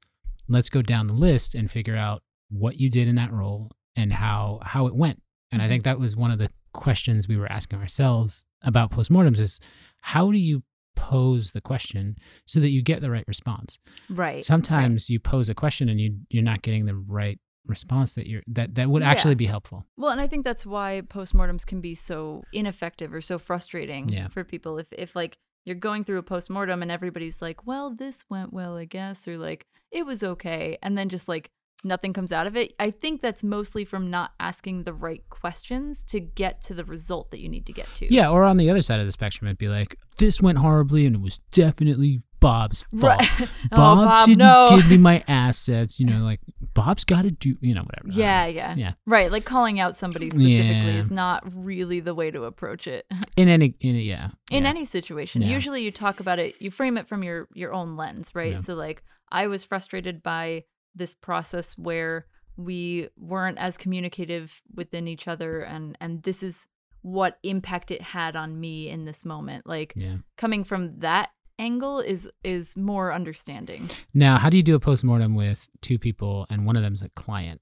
Let's 0.48 0.70
go 0.70 0.82
down 0.82 1.08
the 1.08 1.14
list 1.14 1.56
and 1.56 1.70
figure 1.72 1.96
out 1.98 2.22
what 2.50 2.78
you 2.80 2.90
did 2.90 3.08
in 3.08 3.16
that 3.16 3.34
role 3.34 3.70
and 3.96 4.14
how 4.14 4.60
how 4.64 4.88
it 4.88 4.96
went. 4.96 5.22
And 5.52 5.62
I 5.62 5.66
Mhm. 5.66 5.70
think 5.70 5.84
that 5.86 6.00
was 6.00 6.16
one 6.16 6.32
of 6.32 6.38
the 6.38 6.50
questions 6.74 7.28
we 7.28 7.36
were 7.38 7.52
asking 7.52 7.80
ourselves 7.80 8.46
about 8.62 8.92
postmortems 8.92 9.40
is 9.40 9.60
how 10.02 10.32
do 10.32 10.38
you 10.38 10.64
pose 10.98 11.52
the 11.52 11.62
question 11.62 12.16
so 12.46 12.60
that 12.60 12.70
you 12.70 12.82
get 12.82 13.00
the 13.02 13.10
right 13.12 13.28
response? 13.28 13.80
Right. 14.10 14.44
sometimes 14.44 15.10
you 15.10 15.20
pose 15.20 15.48
a 15.50 15.56
question 15.56 15.88
and 15.90 16.00
you 16.02 16.10
you're 16.30 16.44
not 16.52 16.62
getting 16.62 16.86
the 16.86 16.96
right 16.96 17.40
response 17.66 18.16
that 18.16 18.28
you're 18.28 18.44
that 18.48 18.76
that 18.76 18.90
would 18.90 19.02
Yeah. 19.04 19.10
actually 19.12 19.36
be 19.36 19.46
helpful 19.46 19.86
Well, 19.98 20.12
and 20.12 20.22
I 20.22 20.28
think 20.28 20.44
that's 20.46 20.66
why 20.66 21.02
postmortems 21.18 21.66
can 21.66 21.82
be 21.82 21.96
so 21.96 22.44
ineffective 22.54 23.14
or 23.14 23.22
so 23.22 23.38
frustrating 23.38 24.08
Yeah. 24.10 24.28
for 24.30 24.44
people. 24.44 24.78
If 24.80 24.88
if 24.92 25.16
like 25.16 25.38
you're 25.66 25.76
going 25.90 26.06
through 26.06 26.20
a 26.20 26.24
postmortem 26.24 26.82
and 26.82 26.90
everybody's 26.90 27.42
like, 27.42 27.68
"Well, 27.68 27.94
this 27.94 28.24
went 28.30 28.54
well, 28.54 28.78
I 28.78 28.86
guess," 28.86 29.28
or 29.28 29.38
like, 29.38 29.68
"It 29.92 30.06
was 30.06 30.24
okay," 30.24 30.78
and 30.82 30.98
then 30.98 31.10
just 31.10 31.28
like 31.28 31.52
nothing 31.84 32.12
comes 32.14 32.32
out 32.32 32.48
of 32.48 32.56
it. 32.58 32.74
I 32.80 32.92
think 32.92 33.22
that's 33.22 33.44
mostly 33.44 33.86
from 33.86 34.10
not 34.10 34.32
asking 34.40 34.84
the 34.84 34.94
right 34.94 35.24
questions 35.30 36.04
to 36.06 36.20
get 36.20 36.62
to 36.64 36.74
the 36.74 36.84
result 36.84 37.32
that 37.32 37.40
you 37.40 37.50
need 37.50 37.66
to 37.68 37.74
get 37.74 37.88
to. 37.96 38.14
yeah 38.14 38.30
or 38.30 38.44
on 38.44 38.58
the 38.58 38.70
other 38.70 38.82
side 38.82 39.00
of 39.00 39.06
the 39.06 39.12
spectrum 39.12 39.48
it'd 39.48 39.58
be 39.58 39.68
like 39.68 39.98
this 40.18 40.42
went 40.42 40.58
horribly 40.58 41.06
and 41.06 41.16
it 41.16 41.22
was 41.22 41.38
definitely 41.52 42.22
bob's 42.40 42.84
fault 42.84 43.04
Right. 43.20 43.30
bob, 43.72 43.98
oh, 44.00 44.06
Bob, 44.06 44.26
didn't 44.26 44.38
no. 44.40 44.68
give 44.76 44.90
me 44.90 44.98
my 44.98 45.24
assets 45.28 46.00
you 46.00 46.06
know 46.06 46.24
like 46.24 46.40
bob's 46.74 47.04
got 47.06 47.24
to 47.24 47.32
do 47.32 47.58
you 47.62 47.74
know 47.74 47.82
whatever 47.82 48.08
yeah, 48.12 48.46
yeah, 48.46 48.76
Yeah. 48.76 48.94
Right, 49.08 49.32
like 49.32 49.46
calling 49.46 49.80
out 49.80 49.96
somebody 49.96 50.30
specifically 50.30 50.94
Yeah. 50.94 50.98
is 51.00 51.10
not 51.12 51.44
really 51.66 52.00
the 52.00 52.14
way 52.14 52.30
to 52.32 52.44
approach 52.44 52.86
it. 52.88 53.06
in 53.38 53.48
any 53.50 53.76
in 53.80 53.96
yeah 53.96 54.30
in 54.52 54.64
yeah. 54.64 54.70
any 54.70 54.86
situation 54.86 55.42
Yeah. 55.42 55.50
usually 55.50 55.84
you 55.84 55.92
talk 55.92 56.20
about 56.20 56.38
it 56.40 56.56
you 56.62 56.70
frame 56.72 56.98
it 56.98 57.08
from 57.08 57.24
your 57.24 57.48
your 57.54 57.74
own 57.74 57.96
lens 57.98 58.32
right 58.36 58.60
so 58.60 58.76
like 58.76 59.04
i 59.32 59.48
was 59.48 59.64
frustrated 59.64 60.22
by 60.24 60.64
this 60.98 61.16
process 61.16 61.78
where 61.78 62.26
we 62.58 63.08
weren't 63.18 63.58
as 63.60 63.78
communicative 63.78 64.62
within 64.74 65.08
each 65.08 65.28
other 65.28 65.62
and 65.62 65.98
and 66.02 66.24
this 66.24 66.42
is 66.42 66.68
what 67.02 67.38
impact 67.44 67.92
it 67.92 68.02
had 68.02 68.36
on 68.36 68.60
me 68.60 68.90
in 68.90 69.06
this 69.06 69.24
moment. 69.24 69.66
Like 69.66 69.94
yeah. 69.96 70.18
coming 70.36 70.64
from 70.64 71.00
that 71.00 71.30
angle 71.60 72.00
is 72.00 72.30
is 72.44 72.76
more 72.76 73.14
understanding. 73.14 73.88
Now 74.14 74.38
how 74.38 74.50
do 74.50 74.58
you 74.58 74.64
do 74.64 74.76
a 74.76 74.80
postmortem 74.80 75.36
with 75.36 75.70
two 75.82 76.00
people 76.00 76.48
and 76.50 76.66
one 76.66 76.76
of 76.76 76.82
them's 76.82 77.02
a 77.02 77.10
client? 77.10 77.62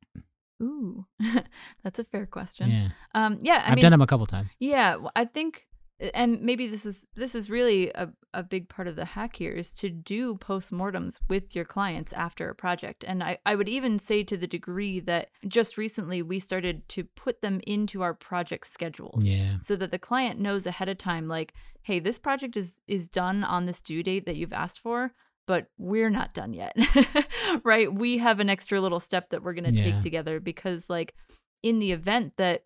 Ooh 0.64 1.06
that's 1.84 2.00
a 2.00 2.06
fair 2.06 2.26
question. 2.26 2.72
Yeah. 2.72 2.88
Um 3.14 3.40
yeah 3.42 3.62
i 3.66 3.70
have 3.70 3.80
done 3.80 3.92
them 3.92 4.02
a 4.02 4.08
couple 4.08 4.26
times. 4.26 4.50
Yeah, 4.60 4.98
i 5.16 5.26
think, 5.26 5.68
and 6.14 6.42
maybe 6.42 6.68
this 6.68 6.86
is 6.86 7.06
this 7.16 7.36
is 7.36 7.50
really 7.50 7.90
a, 7.96 8.10
a 8.34 8.44
big 8.44 8.68
part 8.68 8.88
of 8.88 8.96
the 8.98 9.06
hack 9.06 9.38
here 9.38 9.54
is 9.54 9.72
to 9.72 9.90
do 9.90 10.36
postmortems 10.36 11.20
with 11.30 11.56
your 11.56 11.64
clients 11.64 12.12
after 12.14 12.50
a 12.50 12.56
project. 12.56 13.06
And 13.08 13.24
I, 13.24 13.38
I 13.46 13.56
would 13.56 13.70
even 13.70 13.98
say 13.98 14.24
to 14.24 14.36
the 14.36 14.48
degree 14.48 15.00
that 15.02 15.30
just 15.48 15.78
recently 15.78 16.22
we 16.22 16.40
started 16.40 16.88
to 16.90 17.06
put 17.06 17.42
them 17.42 17.62
into 17.66 18.02
our 18.02 18.14
project 18.14 18.68
schedules. 18.68 19.26
yeah 19.26 19.56
So 19.62 19.76
that 19.78 19.92
the 19.92 20.00
client 20.00 20.40
knows 20.40 20.68
ahead 20.68 20.90
of 20.90 20.98
time, 20.98 21.28
like, 21.30 21.54
hey, 21.84 22.00
this 22.00 22.20
project 22.20 22.58
is 22.58 22.82
is 22.88 23.08
done 23.08 23.44
on 23.44 23.66
this 23.66 23.82
due 23.82 24.04
date 24.04 24.26
that 24.26 24.36
you've 24.36 24.52
asked 24.54 24.80
for, 24.82 25.14
but 25.48 25.68
we're 25.78 26.10
not 26.10 26.34
done 26.34 26.54
yet. 26.54 26.76
right? 27.64 27.94
We 27.94 28.18
have 28.18 28.42
an 28.42 28.50
extra 28.50 28.82
little 28.82 29.00
step 29.00 29.30
that 29.30 29.44
we're 29.44 29.54
gonna 29.54 29.70
Yeah. 29.72 29.84
take 29.84 30.00
together 30.02 30.42
because 30.42 30.90
like 30.90 31.16
in 31.64 31.80
the 31.80 31.94
event 31.94 32.34
that 32.36 32.64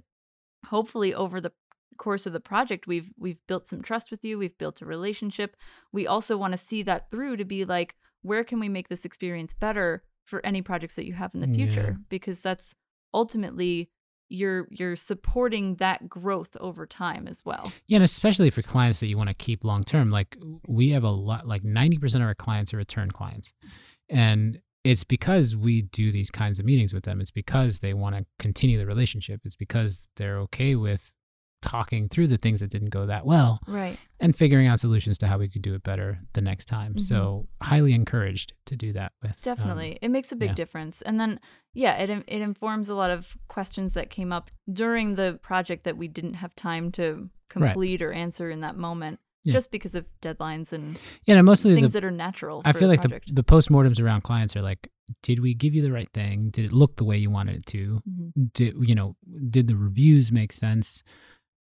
hopefully 0.68 1.14
over 1.14 1.40
the 1.40 1.52
course 2.00 2.26
of 2.26 2.34
the 2.34 2.40
project 2.40 2.88
we've 2.88 3.12
we've 3.18 3.46
built 3.46 3.68
some 3.68 3.82
trust 3.82 4.10
with 4.10 4.26
you 4.26 4.40
we've 4.40 4.58
built 4.58 4.82
a 4.82 4.86
relationship 4.86 5.56
we 5.92 6.08
also 6.08 6.36
want 6.36 6.54
to 6.54 6.58
see 6.58 6.82
that 6.82 7.12
through 7.12 7.38
to 7.38 7.46
be 7.46 7.64
like 7.64 7.96
where 8.24 8.44
can 8.44 8.60
we 8.60 8.68
make 8.68 8.90
this 8.90 9.06
experience 9.06 9.54
better 9.54 10.04
for 10.26 10.44
any 10.44 10.62
projects 10.62 10.96
that 10.96 11.06
you 11.06 11.14
have 11.14 11.34
in 11.36 11.40
the 11.40 11.48
future 11.48 11.98
because 12.10 12.42
that's 12.42 12.76
ultimately 13.14 13.90
you're 14.30 14.68
you're 14.70 14.96
supporting 14.96 15.76
that 15.76 16.08
growth 16.08 16.56
over 16.60 16.86
time 16.86 17.28
as 17.28 17.44
well 17.44 17.72
Yeah, 17.88 17.98
and 17.98 18.04
especially 18.04 18.50
for 18.50 18.62
clients 18.62 19.00
that 19.00 19.08
you 19.08 19.18
want 19.18 19.30
to 19.30 19.34
keep 19.34 19.64
long 19.64 19.84
term. 19.84 20.12
Like 20.12 20.38
we 20.68 20.92
have 20.92 21.04
a 21.04 21.10
lot, 21.10 21.48
like 21.48 21.64
90% 21.64 22.16
of 22.16 22.22
our 22.22 22.36
clients 22.36 22.74
are 22.74 22.78
return 22.78 23.10
clients. 23.12 23.54
And 24.08 24.60
it's 24.84 25.04
because 25.04 25.56
we 25.56 25.82
do 25.82 26.12
these 26.12 26.32
kinds 26.32 26.60
of 26.60 26.66
meetings 26.66 26.94
with 26.94 27.04
them. 27.04 27.20
It's 27.20 27.32
because 27.32 27.80
they 27.80 27.94
want 27.94 28.16
to 28.16 28.26
continue 28.38 28.78
the 28.78 28.86
relationship. 28.86 29.42
It's 29.44 29.56
because 29.56 30.10
they're 30.16 30.40
okay 30.42 30.76
with 30.76 31.14
talking 31.62 32.08
through 32.08 32.28
the 32.28 32.38
things 32.38 32.62
that 32.62 32.70
didn't 32.70 32.90
go 32.90 33.06
that 33.06 33.26
well 33.26 33.60
right 33.68 33.98
and 34.20 34.36
figuring 34.36 34.66
out 34.68 34.80
solutions 34.80 35.18
to 35.18 35.28
how 35.28 35.38
we 35.38 35.48
could 35.50 35.62
do 35.62 35.74
it 35.76 35.84
better 35.84 36.20
the 36.34 36.42
next 36.42 36.66
time. 36.66 36.94
Mhm. 36.96 37.02
So, 37.02 37.48
highly 37.62 37.94
encouraged 37.94 38.54
to 38.66 38.76
do 38.76 38.92
that 38.94 39.12
with 39.22 39.32
um, 39.32 39.56
Definitely. 39.56 40.00
it 40.02 40.10
makes 40.10 40.32
a 40.32 40.36
big 40.36 40.50
yeah. 40.50 40.56
difference. 40.56 41.02
And 41.02 41.20
then, 41.20 41.40
yeah, 41.74 41.98
it, 41.98 42.10
it 42.10 42.42
informs 42.42 42.90
a 42.90 42.96
lot 42.96 43.10
of 43.12 43.38
questions 43.48 43.94
that 43.94 44.10
came 44.10 44.32
up 44.32 44.50
during 44.72 45.16
the 45.16 45.40
project 45.42 45.84
that 45.86 45.98
we 45.98 46.08
didn't 46.08 46.36
have 46.36 46.56
time 46.56 46.92
to 46.94 47.30
complete 47.50 48.02
or 48.02 48.12
answer 48.12 48.50
in 48.50 48.60
that 48.62 48.76
moment 48.78 49.20
Yeah. 49.44 49.54
just 49.54 49.72
because 49.72 49.96
of 49.96 50.10
deadlines 50.22 50.74
and 50.74 51.02
yeah, 51.26 51.36
and 51.36 51.46
mostly 51.46 51.76
things 51.76 51.94
the, 51.94 52.02
that 52.02 52.08
are 52.08 52.12
natural. 52.12 52.62
I 52.66 52.74
feel 52.74 52.88
like 52.90 53.02
the, 53.02 53.10
project. 53.10 53.36
the 53.36 53.44
postmortems 53.44 54.02
around 54.02 54.24
clients 54.24 54.56
are 54.56 54.62
like, 54.62 54.90
did 55.24 55.40
we 55.40 55.54
give 55.54 55.74
you 55.74 55.82
the 55.82 55.92
right 55.92 56.10
thing? 56.14 56.50
Did 56.52 56.66
it 56.66 56.74
look 56.74 56.98
the 56.98 57.06
way 57.06 57.18
you 57.18 57.30
wanted 57.32 57.56
it 57.58 57.66
to? 57.68 58.02
Mhm. 58.08 58.54
did 58.54 58.76
you 58.82 58.96
know 58.96 59.16
did 59.50 59.68
the 59.68 59.76
reviews 59.76 60.32
make 60.32 60.52
sense 60.54 61.04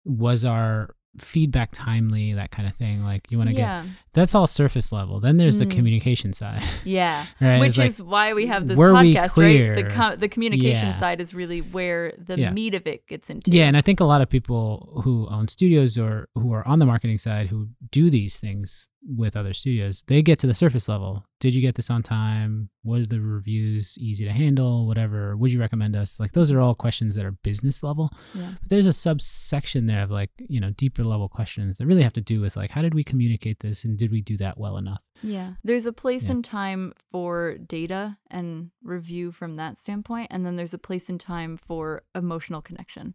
was 0.07 0.45
our 0.45 0.89
feedback 1.19 1.71
timely 1.73 2.35
that 2.35 2.51
kind 2.51 2.69
of 2.69 2.75
thing 2.75 3.03
like 3.03 3.31
you 3.31 3.39
want 3.39 3.49
to 3.49 3.57
get 3.57 3.85
that's 4.13 4.35
all 4.35 4.47
surface 4.47 4.93
level 4.93 5.19
then 5.19 5.39
there's 5.39 5.59
the 5.59 5.65
Mm. 5.65 5.71
communication 5.71 6.35
side 6.35 6.63
yeah. 6.85 7.25
right 7.41 7.59
Which 7.59 7.69
It's 7.71 7.79
like, 7.79 7.89
is 7.89 8.03
why 8.03 8.35
we 8.35 8.47
have 8.49 8.69
this 8.69 8.77
were 8.79 8.93
we 8.95 9.15
podcast, 9.15 9.37
right? 9.39 9.77
The 9.83 9.91
com- 9.91 10.19
the 10.19 10.29
communication 10.29 10.89
Yeah. 10.89 10.93
side 10.93 11.23
is 11.23 11.33
really 11.33 11.61
where 11.63 12.13
the 12.19 12.39
Yeah. 12.39 12.51
meat 12.51 12.75
of 12.75 12.87
it 12.87 13.07
gets 13.07 13.31
into. 13.31 13.51
yeah 13.51 13.65
and 13.65 13.79
i 13.79 13.81
think 13.81 13.99
a 14.01 14.05
lot 14.05 14.21
of 14.21 14.29
people 14.29 15.01
who 15.05 15.27
own 15.31 15.49
studios 15.49 15.97
or 15.97 16.29
who 16.35 16.53
are 16.53 16.69
on 16.69 16.81
the 16.81 16.87
marketing 16.87 17.17
side 17.17 17.47
who 17.47 17.69
do 17.91 18.11
these 18.11 18.37
things 18.37 18.87
with 19.03 19.37
other 19.37 19.53
studios, 19.53 20.03
they 20.07 20.23
get 20.23 20.39
to 20.41 20.47
the 20.47 20.55
surface 20.55 20.89
level. 20.89 21.25
Did 21.39 21.55
you 21.55 21.61
get 21.61 21.75
this 21.77 21.91
on 21.91 22.03
time? 22.03 22.71
What 22.83 23.01
are 23.01 23.07
the 23.07 23.21
reviews 23.21 23.97
easy 24.01 24.25
to 24.25 24.33
handle? 24.33 24.87
Whatever. 24.87 25.37
Would 25.37 25.53
you 25.53 25.61
recommend 25.61 25.95
us? 25.95 26.19
Like 26.19 26.33
those 26.33 26.51
are 26.51 26.61
all 26.61 26.75
questions 26.75 27.15
that 27.15 27.25
are 27.25 27.33
business 27.33 27.83
level. 27.83 28.11
Yeah. 28.35 28.53
But 28.61 28.69
there's 28.71 28.87
a 28.87 28.93
subsection 28.93 29.87
there 29.87 30.03
of 30.03 30.11
like, 30.11 30.31
you 30.39 30.61
know, 30.61 30.71
deeper 30.71 31.05
level 31.05 31.29
questions 31.29 31.79
that 31.79 31.87
really 31.87 32.03
have 32.03 32.15
to 32.15 32.21
do 32.21 32.41
with 32.41 32.57
like 32.57 32.71
how 32.71 32.83
did 32.83 32.95
we 32.95 33.05
communicate 33.05 33.61
this 33.61 33.85
and 33.85 33.97
did 33.99 34.11
we 34.11 34.21
do 34.23 34.37
that 34.39 34.59
well 34.59 34.77
enough? 34.77 35.01
Yeah. 35.23 35.55
There's 35.63 35.87
a 35.87 35.93
place 35.93 36.25
Yeah. 36.27 36.33
and 36.33 36.45
time 36.45 36.93
for 37.13 37.57
data 37.59 38.19
and 38.31 38.71
review 38.83 39.31
from 39.33 39.55
that 39.57 39.77
standpoint. 39.79 40.29
And 40.31 40.45
then 40.45 40.57
there's 40.57 40.75
a 40.75 40.79
place 40.79 41.09
and 41.09 41.21
time 41.21 41.57
for 41.57 42.03
emotional 42.15 42.63
connection. 42.63 43.15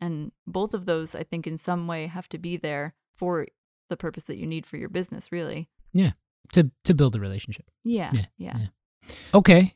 And 0.00 0.32
both 0.46 0.74
of 0.74 0.84
those, 0.86 1.14
I 1.14 1.22
think, 1.22 1.46
in 1.46 1.56
some 1.58 1.86
way 1.86 2.06
have 2.06 2.28
to 2.30 2.38
be 2.38 2.56
there 2.58 2.94
for 3.16 3.46
the 3.88 3.96
purpose 3.96 4.24
that 4.24 4.36
you 4.36 4.46
need 4.46 4.66
for 4.66 4.76
your 4.76 4.88
business, 4.88 5.30
really. 5.32 5.68
Yeah. 5.92 6.12
To 6.52 6.70
to 6.84 6.94
build 6.94 7.16
a 7.16 7.20
relationship. 7.20 7.66
Yeah. 7.84 8.10
Yeah, 8.12 8.26
Yeah. 8.38 8.58
yeah. 8.58 8.66
Okay. 9.34 9.74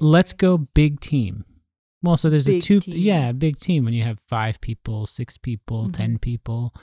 Let's 0.00 0.32
go 0.32 0.58
big 0.74 1.00
team. 1.00 1.44
Well, 2.02 2.16
so 2.16 2.30
there's 2.30 2.48
a 2.48 2.58
two 2.60 2.80
team. 2.80 2.96
yeah, 2.96 3.32
big 3.32 3.58
team 3.58 3.84
when 3.84 3.92
you 3.92 4.02
have 4.04 4.18
5 4.28 4.60
people, 4.62 5.04
6 5.04 5.36
people, 5.36 5.88
Mhm. 5.88 5.92
10 5.92 6.18
people. 6.18 6.74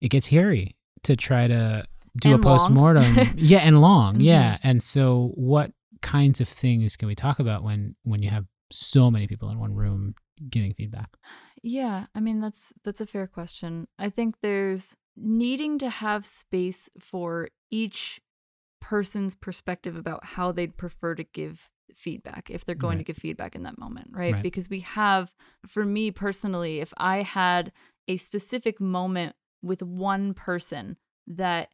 It 0.00 0.08
gets 0.10 0.26
hairy 0.28 0.76
to 1.04 1.14
try 1.14 1.46
to 1.46 1.84
do 2.20 2.32
And 2.34 2.40
a 2.40 2.42
post 2.42 2.70
mortem. 2.70 3.14
yeah, 3.36 3.58
and 3.58 3.80
long. 3.80 4.16
Mhm. 4.16 4.22
Yeah. 4.24 4.58
And 4.64 4.82
so 4.82 5.32
what 5.36 5.72
kinds 6.02 6.40
of 6.40 6.48
things 6.48 6.96
can 6.96 7.06
we 7.08 7.14
talk 7.14 7.38
about 7.38 7.62
when 7.62 7.94
when 8.02 8.22
you 8.22 8.30
have 8.30 8.46
so 8.70 9.10
many 9.10 9.26
people 9.28 9.48
in 9.50 9.58
one 9.60 9.74
room 9.74 10.14
giving 10.50 10.74
feedback? 10.74 11.16
Yeah, 11.62 12.06
I 12.14 12.20
mean 12.20 12.40
that's 12.40 12.72
that's 12.84 13.00
a 13.00 13.06
fair 13.06 13.26
question. 13.28 13.86
I 13.98 14.10
think 14.10 14.40
there's 14.40 14.96
needing 15.20 15.78
to 15.78 15.88
have 15.90 16.24
space 16.26 16.88
for 16.98 17.48
each 17.70 18.20
person's 18.80 19.34
perspective 19.34 19.96
about 19.96 20.24
how 20.24 20.52
they'd 20.52 20.76
prefer 20.76 21.14
to 21.14 21.24
give 21.24 21.68
feedback 21.94 22.48
if 22.50 22.64
they're 22.64 22.74
going 22.76 22.98
Right. 22.98 23.06
to 23.06 23.12
give 23.12 23.16
feedback 23.20 23.56
in 23.56 23.64
that 23.64 23.78
moment, 23.78 24.08
right? 24.12 24.34
Right. 24.34 24.42
Because 24.42 24.70
we 24.70 24.80
have 24.80 25.32
for 25.66 25.84
me 25.84 26.10
personally, 26.10 26.80
if 26.80 26.92
I 26.96 27.22
had 27.22 27.72
a 28.06 28.16
specific 28.18 28.80
moment 28.80 29.34
with 29.62 29.82
one 29.82 30.32
person 30.34 30.96
that 31.26 31.70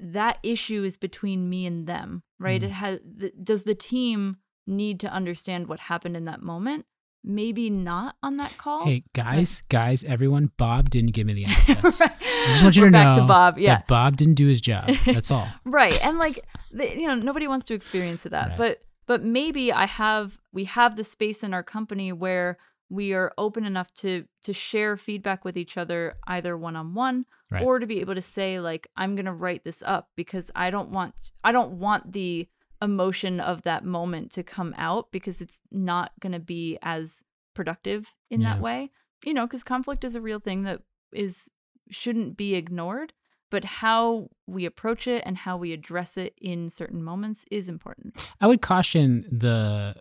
that 0.00 0.38
issue 0.42 0.82
is 0.84 0.96
between 0.96 1.48
me 1.48 1.66
and 1.66 1.86
them, 1.86 2.22
right? 2.38 2.60
Mhm. 2.60 2.64
It 2.64 2.70
has 2.72 3.00
th- 3.20 3.32
does 3.42 3.64
the 3.64 3.74
team 3.74 4.38
need 4.66 5.00
to 5.00 5.12
understand 5.12 5.66
what 5.68 5.80
happened 5.80 6.16
in 6.16 6.24
that 6.24 6.42
moment? 6.42 6.86
Maybe 7.22 7.68
not 7.70 8.16
on 8.22 8.36
that 8.38 8.56
call. 8.56 8.86
Hey, 8.86 9.04
guys, 9.14 9.62
guys, 9.68 10.04
everyone, 10.04 10.52
Bob 10.56 10.90
didn't 10.90 11.12
give 11.12 11.26
me 11.26 11.34
the 11.34 11.44
assets. 11.46 12.00
I 12.42 12.46
just 12.50 12.62
want 12.62 12.76
you 12.76 12.84
to 12.84 12.90
back 12.90 13.16
know 13.16 13.22
to 13.22 13.28
Bob. 13.28 13.58
Yeah. 13.58 13.76
that 13.76 13.86
Bob 13.88 14.16
didn't 14.16 14.34
do 14.34 14.46
his 14.46 14.60
job. 14.60 14.88
That's 15.06 15.30
all. 15.30 15.48
right. 15.64 15.98
And 16.04 16.18
like 16.18 16.44
you 16.72 17.06
know, 17.06 17.14
nobody 17.14 17.46
wants 17.48 17.66
to 17.66 17.74
experience 17.74 18.22
that. 18.24 18.48
Right. 18.50 18.56
But 18.56 18.82
but 19.06 19.22
maybe 19.24 19.72
I 19.72 19.86
have 19.86 20.38
we 20.52 20.64
have 20.64 20.96
the 20.96 21.04
space 21.04 21.42
in 21.42 21.52
our 21.54 21.62
company 21.62 22.12
where 22.12 22.58
we 22.88 23.12
are 23.12 23.32
open 23.38 23.64
enough 23.64 23.92
to 23.94 24.24
to 24.42 24.52
share 24.52 24.96
feedback 24.96 25.44
with 25.44 25.56
each 25.56 25.76
other 25.76 26.16
either 26.26 26.56
one 26.56 26.76
on 26.76 26.94
one 26.94 27.26
Right. 27.52 27.64
or 27.64 27.80
to 27.80 27.86
be 27.86 27.98
able 28.00 28.14
to 28.14 28.22
say 28.22 28.60
like 28.60 28.86
I'm 28.96 29.16
going 29.16 29.24
to 29.26 29.32
write 29.32 29.64
this 29.64 29.82
up 29.84 30.10
because 30.16 30.52
I 30.54 30.70
don't 30.70 30.90
want 30.90 31.32
I 31.42 31.50
don't 31.50 31.72
want 31.80 32.12
the 32.12 32.48
emotion 32.80 33.40
of 33.40 33.62
that 33.62 33.84
moment 33.84 34.30
to 34.32 34.42
come 34.44 34.72
out 34.78 35.10
because 35.10 35.40
it's 35.40 35.60
not 35.72 36.12
going 36.20 36.32
to 36.32 36.38
be 36.38 36.78
as 36.80 37.24
productive 37.54 38.14
in 38.30 38.40
Yeah. 38.40 38.54
that 38.54 38.62
way. 38.62 38.90
You 39.24 39.34
know, 39.34 39.46
cuz 39.48 39.64
conflict 39.64 40.04
is 40.04 40.14
a 40.14 40.20
real 40.20 40.38
thing 40.38 40.62
that 40.62 40.82
is 41.12 41.50
shouldn't 41.90 42.36
be 42.36 42.54
ignored, 42.54 43.12
but 43.50 43.64
how 43.64 44.28
we 44.46 44.64
approach 44.64 45.06
it 45.06 45.22
and 45.26 45.38
how 45.38 45.56
we 45.56 45.72
address 45.72 46.16
it 46.16 46.34
in 46.40 46.70
certain 46.70 47.02
moments 47.02 47.44
is 47.50 47.68
important. 47.68 48.28
I 48.40 48.46
would 48.46 48.62
caution 48.62 49.26
the 49.30 49.94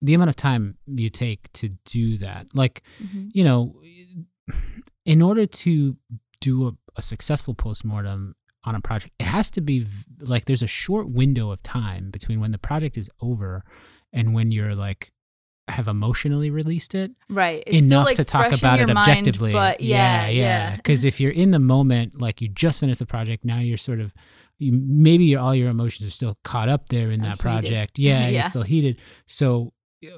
the 0.00 0.14
amount 0.14 0.30
of 0.30 0.36
time 0.36 0.76
you 0.86 1.10
take 1.10 1.52
to 1.52 1.70
do 1.84 2.18
that. 2.18 2.46
Like, 2.54 2.82
mm-hmm. 3.02 3.28
you 3.32 3.42
know, 3.42 3.80
in 5.04 5.22
order 5.22 5.44
to 5.44 5.96
do 6.40 6.68
a, 6.68 6.72
a 6.96 7.02
successful 7.02 7.54
postmortem 7.54 8.36
on 8.64 8.74
a 8.74 8.80
project, 8.80 9.14
it 9.18 9.24
has 9.24 9.50
to 9.52 9.60
be 9.60 9.84
like 10.20 10.44
there's 10.44 10.62
a 10.62 10.68
short 10.68 11.08
window 11.08 11.50
of 11.50 11.62
time 11.62 12.10
between 12.10 12.40
when 12.40 12.52
the 12.52 12.58
project 12.58 12.96
is 12.96 13.10
over 13.20 13.64
and 14.12 14.34
when 14.34 14.52
you're 14.52 14.74
like 14.74 15.12
have 15.70 15.88
emotionally 15.88 16.50
released 16.50 16.94
it 16.94 17.12
Right. 17.28 17.62
It's 17.66 17.84
still, 17.86 17.98
enough 18.00 18.06
like, 18.06 18.16
to 18.16 18.24
talk 18.24 18.52
about 18.52 18.78
it 18.80 18.86
your 18.86 18.94
mind, 18.94 18.98
objectively. 19.08 19.52
but 19.52 19.80
yeah, 19.80 20.26
yeah. 20.28 20.76
Because 20.76 21.04
if 21.04 21.20
you're 21.20 21.32
in 21.32 21.50
the 21.50 21.58
moment, 21.58 22.20
like 22.20 22.40
you 22.40 22.48
just 22.48 22.80
finished 22.80 22.98
the 23.00 23.06
project, 23.06 23.44
now 23.44 23.58
you're 23.58 23.76
sort 23.76 24.00
of, 24.00 24.12
you, 24.58 24.72
maybe 24.72 25.24
your, 25.24 25.40
all 25.40 25.54
your 25.54 25.68
emotions 25.70 26.06
are 26.08 26.10
still 26.12 26.36
caught 26.44 26.68
up 26.68 26.88
there 26.88 27.10
in 27.10 27.20
that 27.20 27.32
heated. 27.32 27.38
project. 27.42 27.98
Yeah, 27.98 28.20
Yeah. 28.22 28.28
you're 28.28 28.42
still 28.44 28.62
heated. 28.62 28.98
So 29.26 29.72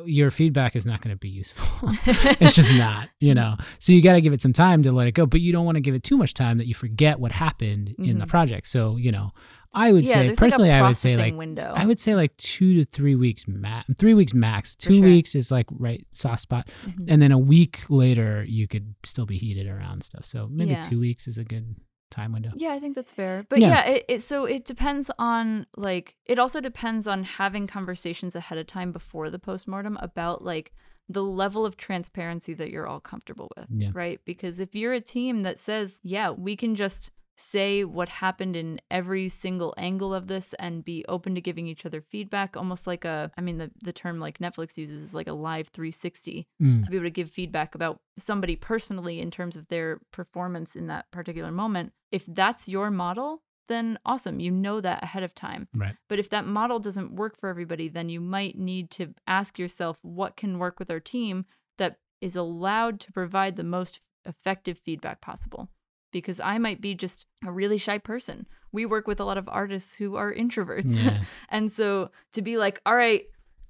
your 0.04 0.30
feedback 0.30 0.76
is 0.76 0.84
not 0.84 1.00
going 1.00 1.14
to 1.14 1.18
be 1.18 1.30
useful. 1.30 1.88
it's 2.06 2.54
just 2.54 2.72
not, 2.74 3.08
you 3.18 3.34
know. 3.34 3.56
So 3.78 3.92
you 3.94 4.02
got 4.02 4.12
to 4.12 4.20
give 4.20 4.34
it 4.34 4.42
some 4.42 4.52
time 4.52 4.82
to 4.82 4.92
let 4.92 5.06
it 5.08 5.12
go, 5.12 5.24
but 5.24 5.40
you 5.40 5.52
don't 5.52 5.64
want 5.64 5.76
to 5.76 5.80
give 5.80 5.94
it 5.94 6.02
too 6.02 6.18
much 6.18 6.34
time 6.34 6.58
that 6.58 6.66
you 6.66 6.74
forget 6.74 7.18
what 7.18 7.32
happened 7.32 7.94
in 7.98 8.18
the 8.18 8.26
Mhm. 8.26 8.28
project. 8.28 8.66
So 8.66 8.96
you 8.98 9.10
know, 9.10 9.30
I 9.72 9.92
would 9.92 10.04
yeah, 10.06 10.14
say 10.14 10.34
personally, 10.34 10.70
like 10.70 10.82
I 10.82 10.86
would 10.88 10.96
say 10.96 11.16
like 11.16 11.34
window. 11.34 11.72
I 11.76 11.86
would 11.86 12.00
say 12.00 12.14
like 12.14 12.36
two 12.36 12.74
to 12.78 12.84
three 12.84 13.14
weeks 13.14 13.46
max. 13.46 13.88
Three 13.98 14.14
weeks 14.14 14.34
max. 14.34 14.74
Two 14.74 14.94
sure. 14.98 15.04
weeks 15.04 15.34
is 15.34 15.50
like 15.52 15.66
right 15.70 16.04
soft 16.10 16.42
spot, 16.42 16.68
Mhm. 16.86 17.04
and 17.08 17.22
then 17.22 17.30
a 17.32 17.38
week 17.38 17.88
later 17.88 18.44
you 18.44 18.66
could 18.66 18.94
still 19.04 19.26
be 19.26 19.38
heated 19.38 19.68
around 19.68 20.02
stuff. 20.02 20.24
So 20.24 20.48
maybe 20.50 20.72
Yeah. 20.72 20.80
two 20.80 20.98
weeks 20.98 21.28
is 21.28 21.38
a 21.38 21.44
good 21.44 21.76
time 22.10 22.32
window. 22.32 22.50
Yeah, 22.56 22.72
I 22.72 22.80
think 22.80 22.96
that's 22.96 23.12
fair. 23.12 23.46
But 23.48 23.60
Yeah. 23.60 23.68
yeah, 23.68 23.86
it, 23.94 24.04
it 24.08 24.22
so 24.22 24.44
it 24.44 24.64
depends 24.64 25.10
on 25.18 25.66
like 25.76 26.16
it 26.26 26.40
also 26.40 26.60
depends 26.60 27.06
on 27.06 27.22
having 27.22 27.68
conversations 27.68 28.34
ahead 28.34 28.58
of 28.58 28.66
time 28.66 28.90
before 28.90 29.30
the 29.30 29.38
postmortem 29.38 29.96
about 30.02 30.42
like 30.44 30.72
the 31.08 31.22
level 31.22 31.64
of 31.64 31.76
transparency 31.76 32.54
that 32.54 32.70
you're 32.70 32.86
all 32.86 33.00
comfortable 33.00 33.50
with, 33.56 33.66
Yeah. 33.70 33.90
right? 33.94 34.20
Because 34.24 34.58
if 34.60 34.74
you're 34.74 34.92
a 34.92 35.00
team 35.00 35.40
that 35.40 35.58
says, 35.60 36.00
"Yeah, 36.02 36.30
we 36.30 36.54
can 36.56 36.74
just 36.76 37.10
say 37.40 37.84
what 37.84 38.08
happened 38.08 38.54
in 38.54 38.80
every 38.90 39.28
single 39.28 39.72
angle 39.78 40.12
of 40.12 40.26
this 40.26 40.52
and 40.58 40.84
be 40.84 41.04
open 41.08 41.34
to 41.34 41.40
giving 41.40 41.66
each 41.66 41.86
other 41.86 42.00
feedback 42.00 42.56
almost 42.56 42.86
like 42.86 43.04
a 43.04 43.30
i 43.38 43.40
mean 43.40 43.56
the, 43.58 43.70
the 43.82 43.92
term 43.92 44.20
like 44.20 44.38
netflix 44.38 44.76
uses 44.76 45.00
is 45.02 45.14
like 45.14 45.26
a 45.26 45.32
live 45.32 45.68
360 45.68 46.46
Mm. 46.60 46.84
to 46.84 46.90
be 46.90 46.96
able 46.96 47.06
to 47.06 47.10
give 47.10 47.30
feedback 47.30 47.74
about 47.74 48.00
somebody 48.18 48.54
personally 48.56 49.20
in 49.20 49.30
terms 49.30 49.56
of 49.56 49.68
their 49.68 50.00
performance 50.12 50.76
in 50.76 50.88
that 50.88 51.10
particular 51.10 51.50
moment. 51.50 51.92
If 52.12 52.26
that's 52.26 52.68
your 52.68 52.90
model, 52.90 53.42
then 53.68 53.98
awesome. 54.04 54.40
You 54.40 54.50
know 54.50 54.80
that 54.80 55.02
ahead 55.02 55.22
of 55.22 55.34
time. 55.34 55.68
Right. 55.74 55.96
But 56.08 56.18
if 56.18 56.28
that 56.30 56.46
model 56.46 56.78
doesn't 56.80 57.14
work 57.14 57.38
for 57.38 57.48
everybody, 57.48 57.88
then 57.88 58.08
you 58.10 58.20
might 58.20 58.58
need 58.58 58.90
to 58.92 59.14
ask 59.26 59.58
yourself 59.58 59.98
what 60.02 60.36
can 60.36 60.58
work 60.58 60.78
with 60.78 60.90
our 60.90 61.00
team 61.00 61.46
that 61.78 61.96
is 62.20 62.36
allowed 62.36 63.00
to 63.00 63.12
provide 63.12 63.56
the 63.56 63.64
most 63.64 64.00
effective 64.26 64.76
feedback 64.78 65.20
possible. 65.22 65.70
Because 66.12 66.40
I 66.40 66.58
might 66.58 66.80
be 66.80 66.94
just 66.94 67.26
a 67.46 67.52
really 67.52 67.78
shy 67.78 67.98
person. 67.98 68.46
We 68.72 68.86
work 68.86 69.06
with 69.06 69.20
a 69.20 69.24
lot 69.24 69.38
of 69.38 69.48
artists 69.48 69.94
who 69.96 70.16
are 70.16 70.32
introverts. 70.32 71.02
Yeah. 71.02 71.18
And 71.48 71.70
so 71.72 72.10
to 72.32 72.42
be 72.42 72.56
like, 72.56 72.80
all 72.86 72.94
right, 72.96 73.24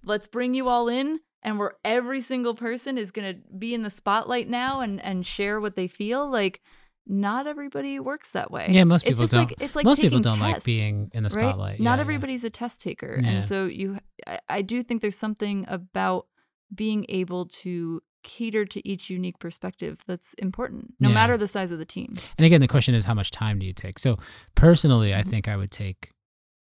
let's 0.05 0.29
bring 0.29 0.55
you 0.55 0.69
all 0.69 0.89
in 0.89 1.21
and 1.43 1.59
where 1.59 1.75
every 1.85 2.21
single 2.21 2.55
person 2.55 2.99
is 2.99 3.11
going 3.11 3.35
to 3.35 3.41
be 3.57 3.73
in 3.75 3.83
the 3.83 3.91
spotlight 3.91 4.49
now 4.49 4.81
and 4.81 5.03
and 5.03 5.27
share 5.27 5.61
what 5.61 5.75
they 5.77 5.87
feel 5.89 6.31
like 6.31 6.61
not 7.07 7.47
everybody 7.47 7.99
works 7.99 8.33
that 8.33 8.51
way. 8.51 8.67
Yeah, 8.69 8.85
most 8.85 9.03
It's 9.07 9.13
people 9.13 9.23
just 9.23 9.33
don't. 9.33 9.49
like 9.51 9.55
it's 9.63 9.75
like 9.75 9.85
Most 9.87 10.01
people 10.01 10.21
don't 10.21 10.39
like 10.39 10.63
being 10.65 11.11
in 11.15 11.23
the 11.25 11.31
right? 11.35 11.49
spotlight. 11.49 11.81
Not 11.81 11.93
Yeah, 11.93 11.97
yeah. 11.97 12.01
everybody's 12.03 12.45
a 12.45 12.51
test 12.51 12.83
taker. 12.83 13.19
Yeah. 13.21 13.29
And 13.31 13.45
so 13.45 13.65
you 13.67 13.99
I, 14.27 14.39
I 14.49 14.63
do 14.63 14.83
think 14.83 15.01
there's 15.01 15.17
something 15.17 15.65
about 15.69 16.27
being 16.75 17.05
able 17.09 17.47
to 17.47 18.03
cater 18.23 18.65
to 18.65 18.87
each 18.89 19.09
unique 19.11 19.39
perspective 19.39 19.99
that's 20.07 20.35
important 20.35 20.95
no 21.00 21.09
Yeah. 21.09 21.15
matter 21.15 21.39
the 21.39 21.49
size 21.49 21.71
of 21.71 21.79
the 21.79 21.85
team. 21.85 22.12
And 22.39 22.45
again, 22.45 22.61
the 22.61 22.69
question 22.69 22.95
is 22.95 23.05
how 23.05 23.15
much 23.15 23.31
time 23.31 23.59
do 23.59 23.67
you 23.67 23.73
take? 23.73 23.99
So 23.99 24.19
personally, 24.55 25.15
I 25.15 25.23
Mhm. 25.23 25.27
think 25.31 25.49
I 25.49 25.57
would 25.57 25.71
take. 25.71 26.12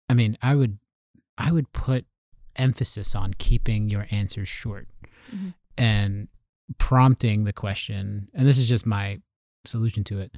I 0.09 0.13
mean, 0.13 0.37
I 0.41 0.55
would, 0.55 0.79
I 1.37 1.51
would 1.51 1.71
put 1.73 2.05
emphasis 2.55 3.15
on 3.15 3.33
keeping 3.37 3.89
your 3.89 4.05
answers 4.11 4.47
short 4.47 4.87
Mhm. 5.31 5.53
and 5.77 6.27
prompting 6.77 7.43
the 7.43 7.53
question. 7.53 8.29
And 8.33 8.47
this 8.47 8.57
is 8.57 8.67
just 8.69 8.85
my 8.85 9.21
solution 9.65 10.03
to 10.05 10.19
it. 10.19 10.35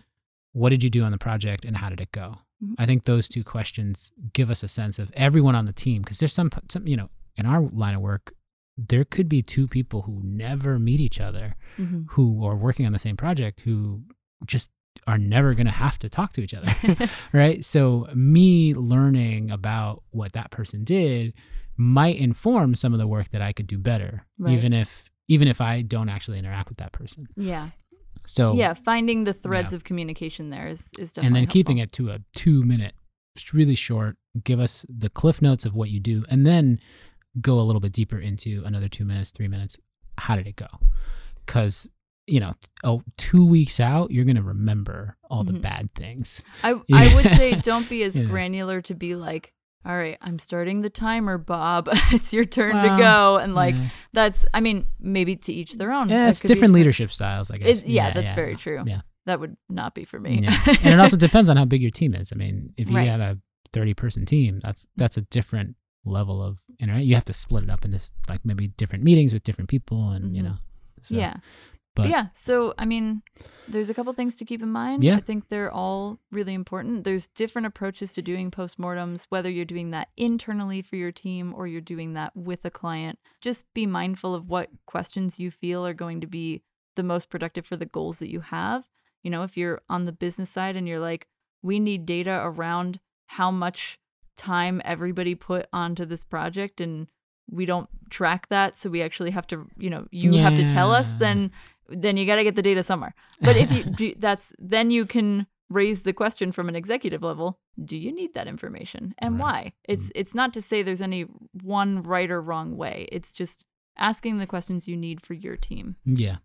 What 0.54 0.70
did 0.70 0.84
you 0.84 0.90
do 0.90 1.04
on 1.04 1.12
the 1.12 1.18
project, 1.18 1.66
and 1.66 1.78
how 1.78 1.90
did 1.90 2.00
it 2.02 2.12
go? 2.12 2.36
Mhm. 2.64 2.76
I 2.78 2.86
think 2.86 3.04
those 3.04 3.28
two 3.28 3.44
questions 3.44 4.12
give 4.34 4.50
us 4.50 4.64
a 4.64 4.68
sense 4.68 5.00
of 5.00 5.12
everyone 5.14 5.56
on 5.56 5.66
the 5.66 5.74
team 5.74 6.02
because 6.02 6.20
there's 6.20 6.34
some, 6.34 6.50
some, 6.70 6.88
you 6.88 6.96
know, 6.96 7.10
in 7.36 7.46
our 7.46 7.62
line 7.62 7.96
of 7.96 8.02
work, 8.02 8.34
there 8.78 9.04
could 9.06 9.30
be 9.30 9.42
two 9.42 9.68
people 9.68 10.02
who 10.04 10.22
never 10.24 10.78
meet 10.80 11.00
each 11.00 11.22
other 11.22 11.56
Mhm. 11.78 12.06
who 12.12 12.46
are 12.46 12.56
working 12.58 12.86
on 12.86 12.92
the 12.92 13.00
same 13.00 13.16
project 13.18 13.62
who 13.62 14.04
just 14.46 14.72
are 15.08 15.18
never 15.18 15.54
going 15.54 15.66
to 15.66 15.72
have 15.72 16.00
to 16.00 16.10
talk 16.10 16.34
to 16.34 16.42
each 16.42 16.54
other 16.54 16.74
right 17.34 17.64
so 17.64 18.08
me 18.16 18.74
learning 18.74 19.52
about 19.52 20.04
what 20.12 20.32
that 20.34 20.52
person 20.52 20.84
did 20.84 21.34
might 21.78 22.16
inform 22.18 22.76
some 22.76 22.94
of 22.94 23.00
the 23.00 23.08
work 23.08 23.30
that 23.30 23.42
i 23.42 23.52
could 23.54 23.68
do 23.68 23.78
better 23.78 24.26
Right. 24.38 24.54
even 24.54 24.74
if 24.74 25.10
even 25.28 25.48
if 25.48 25.60
i 25.62 25.82
don't 25.82 26.10
actually 26.10 26.40
interact 26.40 26.70
with 26.70 26.78
that 26.80 26.92
person 26.92 27.28
Yeah. 27.38 27.70
So 28.28 28.56
yeah, 28.56 28.74
finding 28.74 29.26
the 29.26 29.34
threads 29.34 29.72
Yeah. 29.72 29.76
of 29.78 29.84
communication 29.84 30.50
there 30.50 30.68
is 30.68 30.90
is 30.98 31.12
definitely 31.12 31.28
and 31.28 31.36
then 31.36 31.48
keeping 31.52 31.78
it 31.78 31.92
to 31.94 32.10
a 32.10 32.20
two 32.34 32.64
minute, 32.64 32.96
really 33.54 33.76
short. 33.76 34.18
Give 34.44 34.60
us 34.60 34.84
the 34.90 35.10
cliff 35.10 35.42
notes 35.44 35.64
of 35.66 35.76
what 35.76 35.90
you 35.92 36.00
do, 36.00 36.26
and 36.30 36.44
then 36.46 36.80
go 37.42 37.60
a 37.60 37.62
little 37.64 37.80
bit 37.82 37.92
deeper 37.92 38.18
into 38.20 38.64
another 38.66 38.88
two 38.88 39.06
minutes, 39.06 39.32
three 39.32 39.48
minutes. 39.48 39.78
How 40.18 40.36
did 40.36 40.48
it 40.48 40.56
go? 40.56 40.68
Because 41.46 41.88
you 42.28 42.40
know, 42.40 42.54
oh, 42.84 43.04
two 43.18 43.46
weeks 43.46 43.80
out, 43.80 44.10
you're 44.10 44.26
gonna 44.26 44.42
remember 44.42 45.16
all 45.30 45.44
the 45.44 45.54
Mhm. 45.54 45.62
bad 45.62 45.94
things. 45.94 46.42
I 46.64 46.70
Yeah. 46.88 46.98
I 46.98 47.14
would 47.16 47.26
say 47.36 47.54
don't 47.56 47.88
be 47.88 48.02
as 48.08 48.18
Yeah. 48.18 48.26
granular 48.26 48.82
to 48.82 48.96
be 48.96 49.14
like, 49.14 49.54
all 49.86 49.96
right, 49.96 50.18
I'm 50.22 50.40
starting 50.40 50.82
the 50.82 50.90
timer, 50.90 51.38
Bob. 51.38 51.88
it's 52.12 52.34
your 52.34 52.46
turn 52.46 52.74
Well, 52.74 52.98
to 52.98 53.04
go, 53.04 53.38
and 53.38 53.54
like 53.54 53.76
yeah. 53.76 53.90
that's. 54.14 54.44
I 54.56 54.60
mean, 54.62 54.88
maybe 55.00 55.36
to 55.36 55.54
each 55.54 55.74
their 55.74 55.92
own. 55.92 56.10
yeah, 56.10 56.24
That 56.24 56.30
it's 56.30 56.42
could 56.42 56.48
be 56.48 56.54
different 56.56 56.74
leadership 56.74 57.12
styles, 57.12 57.52
I 57.52 57.58
guess. 57.58 57.68
It's, 57.82 57.86
yeah, 57.86 58.12
that's 58.12 58.32
very 58.32 58.56
true. 58.56 58.84
Yeah. 58.88 59.02
That 59.28 59.40
would 59.40 59.56
not 59.70 59.94
be 59.94 60.04
for 60.04 60.20
me. 60.20 60.40
Yeah. 60.42 60.60
and 60.82 60.94
it 60.96 61.00
also 61.00 61.18
depends 61.18 61.50
on 61.52 61.58
how 61.58 61.66
big 61.66 61.82
your 61.84 61.92
team 61.92 62.16
is. 62.16 62.32
I 62.34 62.38
mean, 62.38 62.74
if 62.78 62.90
you 62.90 62.96
Right. 62.96 63.08
had 63.08 63.22
a 63.22 63.38
30 63.74 63.94
person 63.94 64.26
team, 64.26 64.58
that's 64.64 64.88
that's 64.98 65.18
a 65.18 65.22
different 65.22 65.76
level 66.06 66.42
of 66.44 66.60
internet. 66.80 67.06
You 67.06 67.16
have 67.16 67.26
to 67.26 67.34
split 67.34 67.64
it 67.64 67.70
up 67.70 67.84
into 67.86 68.00
like 68.30 68.46
maybe 68.46 68.68
different 68.70 69.04
meetings 69.04 69.34
with 69.34 69.44
different 69.44 69.70
people, 69.70 70.10
and 70.12 70.36
you 70.36 70.42
Mhm. 70.42 70.46
know. 70.46 70.56
So, 71.02 71.16
yeah. 71.16 71.34
but- 71.34 71.42
But 72.04 72.10
yeah, 72.10 72.28
so 72.34 72.74
I 72.78 72.84
mean, 72.86 73.22
there's 73.70 73.90
a 73.90 73.94
couple 73.94 74.12
things 74.14 74.36
to 74.36 74.44
keep 74.46 74.62
in 74.62 74.70
mind. 74.70 75.02
Yeah. 75.02 75.16
I 75.16 75.22
think 75.22 75.48
they're 75.48 75.72
all 75.72 76.20
really 76.30 76.54
important. 76.54 77.06
There's 77.06 77.28
different 77.28 77.68
approaches 77.68 78.12
to 78.14 78.22
doing 78.22 78.52
postmortems, 78.52 79.28
whether 79.30 79.50
you're 79.50 79.64
doing 79.64 79.92
that 79.92 80.10
internally 80.18 80.82
for 80.82 80.98
your 80.98 81.14
team 81.14 81.54
or 81.56 81.68
you're 81.68 81.80
doing 81.80 82.12
that 82.14 82.36
with 82.36 82.66
a 82.66 82.70
client. 82.70 83.18
Just 83.40 83.74
be 83.74 83.86
mindful 83.86 84.36
of 84.36 84.50
what 84.50 84.70
questions 84.86 85.40
you 85.40 85.50
feel 85.52 85.86
are 85.88 85.94
going 85.94 86.20
to 86.20 86.28
be 86.28 86.64
the 86.96 87.04
most 87.04 87.30
productive 87.30 87.66
for 87.66 87.78
the 87.78 87.86
goals 87.86 88.20
that 88.20 88.30
you 88.32 88.42
have. 88.42 88.84
You 89.24 89.32
know, 89.32 89.44
if 89.44 89.56
you're 89.56 89.82
on 89.88 90.04
the 90.04 90.12
business 90.12 90.50
side 90.50 90.76
and 90.76 90.88
you're 90.90 91.00
like, 91.00 91.28
we 91.62 91.80
need 91.80 92.06
data 92.06 92.42
around 92.44 93.00
how 93.28 93.52
much 93.52 93.98
time 94.36 94.82
everybody 94.86 95.36
put 95.36 95.68
onto 95.74 96.06
this 96.06 96.24
project 96.24 96.82
and 96.82 97.08
we 97.50 97.66
don't 97.66 97.90
track 98.10 98.48
that 98.50 98.78
so 98.78 98.90
we 98.90 99.02
actually 99.02 99.32
have 99.32 99.46
to 99.48 99.68
you 99.78 99.90
know 99.90 100.08
you 100.12 100.38
have 100.40 100.56
to 100.56 100.70
tell 100.70 100.92
us 100.92 101.16
then 101.16 101.52
then 101.90 102.18
you 102.18 102.26
got 102.26 102.36
to 102.38 102.44
get 102.44 102.56
the 102.56 102.62
data 102.62 102.82
somewhere 102.84 103.14
but 103.42 103.56
if 103.56 103.72
you 103.72 103.84
do 104.02 104.14
that's 104.18 104.54
then 104.58 104.90
you 104.92 105.06
can 105.06 105.46
raise 105.70 106.04
the 106.04 106.14
question 106.14 106.52
from 106.52 106.70
an 106.70 106.76
executive 106.76 107.22
level 107.24 107.60
do 107.84 107.98
you 107.98 108.12
need 108.12 108.34
that 108.34 108.48
information 108.48 109.14
and 109.20 109.36
Right. 109.36 109.42
why 109.42 109.74
it's 109.88 110.08
mm. 110.08 110.12
it's 110.16 110.36
not 110.36 110.54
to 110.54 110.62
say 110.62 110.82
there's 110.82 111.02
any 111.02 111.26
one 111.64 112.04
right 112.04 112.30
or 112.30 112.42
wrong 112.42 112.78
way 112.78 113.08
it's 113.12 113.34
just 113.34 113.66
asking 113.98 114.38
the 114.40 114.48
questions 114.48 114.88
you 114.88 114.98
need 114.98 115.22
for 115.22 115.34
your 115.34 115.56
team 115.56 115.96
Yeah. 116.04 116.38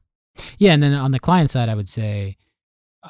Yeah. 0.58 0.72
And 0.72 0.82
then 0.82 0.94
on 0.94 1.10
the 1.10 1.18
client 1.18 1.50
side, 1.50 1.68
I 1.68 1.74
would 1.74 1.88
say, 1.88 2.36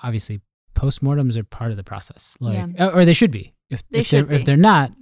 obviously, 0.03 0.41
postmortems 0.75 1.37
are 1.37 1.45
part 1.45 1.71
of 1.71 1.77
the 1.77 1.85
process. 1.85 2.37
Like, 2.41 2.69
Yeah. 2.75 2.89
or 2.89 3.05
they 3.05 3.13
should 3.13 3.31
be. 3.31 3.53
If, 3.71 3.83
They 3.91 4.01
if, 4.01 4.11
they're, 4.11 4.23
should 4.25 4.33
if 4.33 4.45
they're 4.45 4.57
not, 4.57 4.93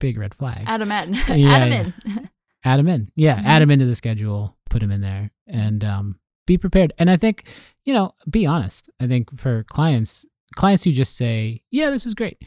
big 0.00 0.18
red 0.18 0.34
flag. 0.34 0.64
add 0.66 0.80
them 0.80 0.92
in 0.92 1.14
Yeah, 1.38 1.52
add 1.54 1.62
'em 1.62 1.72
yeah. 1.72 1.80
in 1.80 2.28
add 2.64 2.76
them 2.78 2.88
in. 2.88 3.12
Yeah, 3.16 3.36
Mhm. 3.40 3.44
add 3.46 3.62
them 3.62 3.70
into 3.70 3.86
the 3.86 3.94
schedule, 3.94 4.56
put 4.70 4.80
them 4.80 4.90
in 4.90 5.00
there, 5.00 5.30
and 5.46 5.82
um, 5.84 6.18
be 6.46 6.58
prepared. 6.58 6.92
And 6.98 7.10
I 7.10 7.16
think, 7.16 7.44
you 7.84 7.92
know, 7.94 8.12
be 8.28 8.44
honest. 8.46 8.90
I 9.00 9.06
think 9.06 9.36
for 9.38 9.64
clients, 9.64 10.26
clients 10.54 10.84
who 10.84 10.92
just 10.92 11.16
say, 11.16 11.62
"Yeah, 11.70 11.90
this 11.90 12.04
was 12.04 12.14
great," 12.14 12.38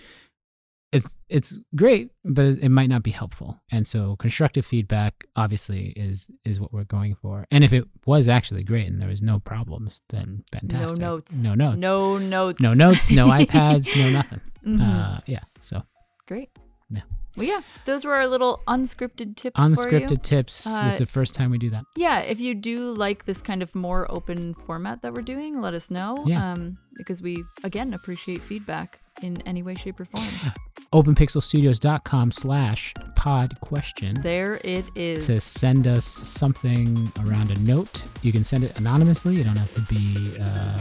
it's 0.92 1.18
it's 1.30 1.60
great, 1.76 2.12
but 2.24 2.46
it, 2.46 2.70
might 2.70 2.90
not 2.90 3.04
be 3.04 3.12
helpful. 3.12 3.60
And 3.72 3.88
so, 3.88 4.16
constructive 4.16 4.66
feedback 4.66 5.26
obviously 5.36 5.88
is 5.96 6.30
is 6.46 6.60
what 6.60 6.72
we're 6.72 6.86
going 6.86 7.16
for. 7.16 7.46
And 7.52 7.64
if 7.64 7.74
it 7.74 7.86
was 8.06 8.28
actually 8.30 8.64
great 8.64 8.88
and 8.88 9.02
there 9.02 9.10
was 9.10 9.22
no 9.22 9.40
problems, 9.40 10.02
then 10.10 10.44
fantastic. 10.52 10.98
no 11.00 11.16
notes 11.16 11.44
No 11.44 11.54
notes. 11.54 11.82
no 11.82 12.18
notes 12.18 12.62
No 12.62 12.74
notes. 12.74 13.12
No 13.12 13.28
iPads. 13.42 13.96
No 13.98 14.10
nothing. 14.12 14.42
Mhm. 14.66 14.82
Uh, 14.82 15.20
yeah. 15.26 15.44
So 15.60 15.84
great 16.28 16.50
Yeah. 16.90 17.02
well 17.38 17.46
yeah 17.46 17.62
those 17.86 18.06
were 18.06 18.14
our 18.16 18.28
little 18.28 18.62
unscripted 18.68 19.36
tips 19.36 19.60
for 19.62 19.68
you. 19.70 19.76
unscripted 19.76 20.22
tips. 20.24 20.64
this 20.64 20.74
is 20.74 20.96
Uh, 20.96 20.98
the 21.00 21.06
first 21.06 21.36
time 21.36 21.52
we 21.52 21.58
do 21.58 21.70
that. 21.72 21.84
Yeah, 21.96 22.20
if 22.20 22.40
you 22.40 22.56
do 22.56 22.94
like 22.94 23.26
this 23.26 23.42
kind 23.42 23.62
of 23.62 23.76
more 23.76 24.10
open 24.10 24.54
format 24.54 25.02
that 25.02 25.14
we're 25.14 25.22
doing, 25.22 25.60
let 25.62 25.74
us 25.74 25.92
know. 25.92 26.16
Yeah. 26.26 26.54
Um, 26.54 26.78
because 26.96 27.22
we 27.22 27.44
again 27.64 27.94
appreciate 27.94 28.42
feedback 28.42 29.00
in 29.22 29.42
any 29.46 29.62
way, 29.64 29.76
shape, 29.76 30.00
or 30.00 30.06
form. 30.06 30.26
openpixelstudios.com 30.94 32.32
slash 32.32 32.94
pod 33.16 33.58
question 33.62 34.16
there 34.22 34.60
it 34.64 34.86
is. 34.96 35.26
to 35.26 35.40
send 35.42 35.88
us 35.88 36.06
something 36.06 37.12
around 37.26 37.52
a 37.52 37.60
note. 37.60 38.06
You 38.22 38.32
can 38.32 38.44
send 38.44 38.64
it 38.64 38.78
anonymously. 38.80 39.36
You 39.36 39.44
don't 39.44 39.58
have 39.58 39.74
to 39.76 39.82
be 39.82 40.38
uh, 40.40 40.80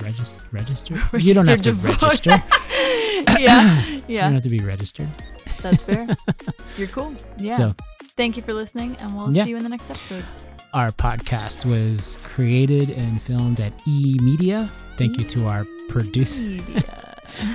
regis- 0.00 0.38
registered. 0.50 1.00
you 1.22 1.34
don't 1.34 1.46
have 1.48 1.58
to 1.62 1.70
to 1.70 1.72
vote. 1.72 2.02
register. 2.02 2.42
yeah, 3.38 3.99
You 4.10 4.18
don't 4.18 4.34
have 4.34 4.42
to 4.42 4.48
be 4.50 4.60
registered. 4.60 5.08
that's 5.62 5.82
fair. 5.82 6.06
You're 6.78 6.88
cool. 6.88 7.14
Yeah. 7.38 7.56
So 7.56 7.74
Thank 8.16 8.36
you 8.36 8.42
for 8.42 8.52
listening, 8.52 8.96
and 9.00 9.14
we'll 9.16 9.32
Yeah. 9.34 9.44
see 9.44 9.50
you 9.50 9.56
in 9.56 9.62
the 9.62 9.68
next 9.68 9.88
episode. 9.90 10.24
our 10.74 10.90
podcast 10.90 11.64
was 11.64 12.18
created 12.22 12.90
and 12.90 13.20
filmed 13.22 13.60
at 13.60 13.72
E 13.86 14.16
Media. 14.20 14.70
Thank 14.98 15.18
you 15.18 15.24
to 15.24 15.46
our 15.46 15.64
producer. 15.88 16.40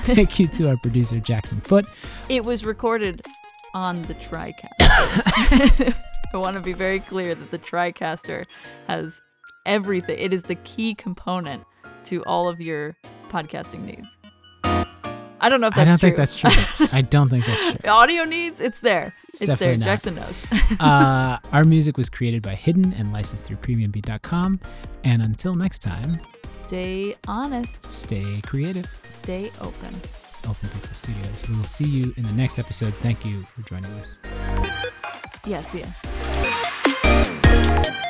Thank 0.05 0.39
you 0.39 0.47
to 0.49 0.69
our 0.69 0.77
producer 0.77 1.19
Jackson 1.19 1.59
Foote. 1.61 1.85
it 2.29 2.43
was 2.43 2.65
recorded 2.65 3.21
on 3.73 4.01
the 4.03 4.15
TriCaster. 4.15 4.59
I 6.33 6.37
want 6.37 6.55
to 6.55 6.61
be 6.61 6.73
very 6.73 6.99
clear 6.99 7.35
that 7.35 7.51
the 7.51 7.59
TriCaster 7.59 8.45
has 8.87 9.21
everything. 9.65 10.17
It 10.17 10.33
is 10.33 10.43
the 10.43 10.55
key 10.55 10.95
component 10.95 11.63
to 12.05 12.23
all 12.25 12.49
of 12.49 12.59
your 12.61 12.95
podcasting 13.29 13.83
needs. 13.83 14.17
I 15.45 15.49
don't 15.49 15.62
know 15.62 15.67
if 15.67 15.77
I 15.77 15.84
that's 15.84 15.89
don't 15.91 15.99
true. 15.99 16.08
think 16.10 16.17
that's 16.17 16.75
true. 16.79 16.89
I 16.91 17.01
don't 17.15 17.29
think 17.29 17.45
that's 17.45 17.62
true. 17.63 17.88
Audio 17.88 18.23
needs, 18.23 18.60
it's 18.60 18.79
there. 18.79 19.13
It's, 19.39 19.60
there. 19.60 19.77
not. 19.77 19.86
Jackson 19.86 20.15
knows. 20.15 20.41
uh, 20.79 21.38
our 21.51 21.63
music 21.63 21.97
was 21.97 22.10
created 22.10 22.41
by 22.41 22.55
Hidden 22.55 22.93
and 22.93 23.13
licensed 23.13 23.45
through 23.45 23.58
premiumbeat.com. 23.58 24.60
And 25.03 25.21
until 25.21 25.53
next 25.53 25.84
time, 25.84 26.19
stay 26.49 27.13
honest. 27.27 27.91
stay 27.91 28.41
creative. 28.41 28.88
Stay 29.12 29.51
open. 29.62 29.93
Open 30.47 30.67
Pixel 30.69 30.95
Studios. 30.95 31.47
We 31.47 31.55
will 31.55 31.63
see 31.65 31.86
you 31.86 32.12
in 32.17 32.23
the 32.23 32.34
next 32.34 32.58
episode. 32.58 32.95
Thank 33.01 33.23
you 33.23 33.43
for 33.43 33.62
joining 33.69 33.91
us. 33.93 34.19
Yeah, 35.45 35.62
see 35.62 35.84
ya. 37.03 38.01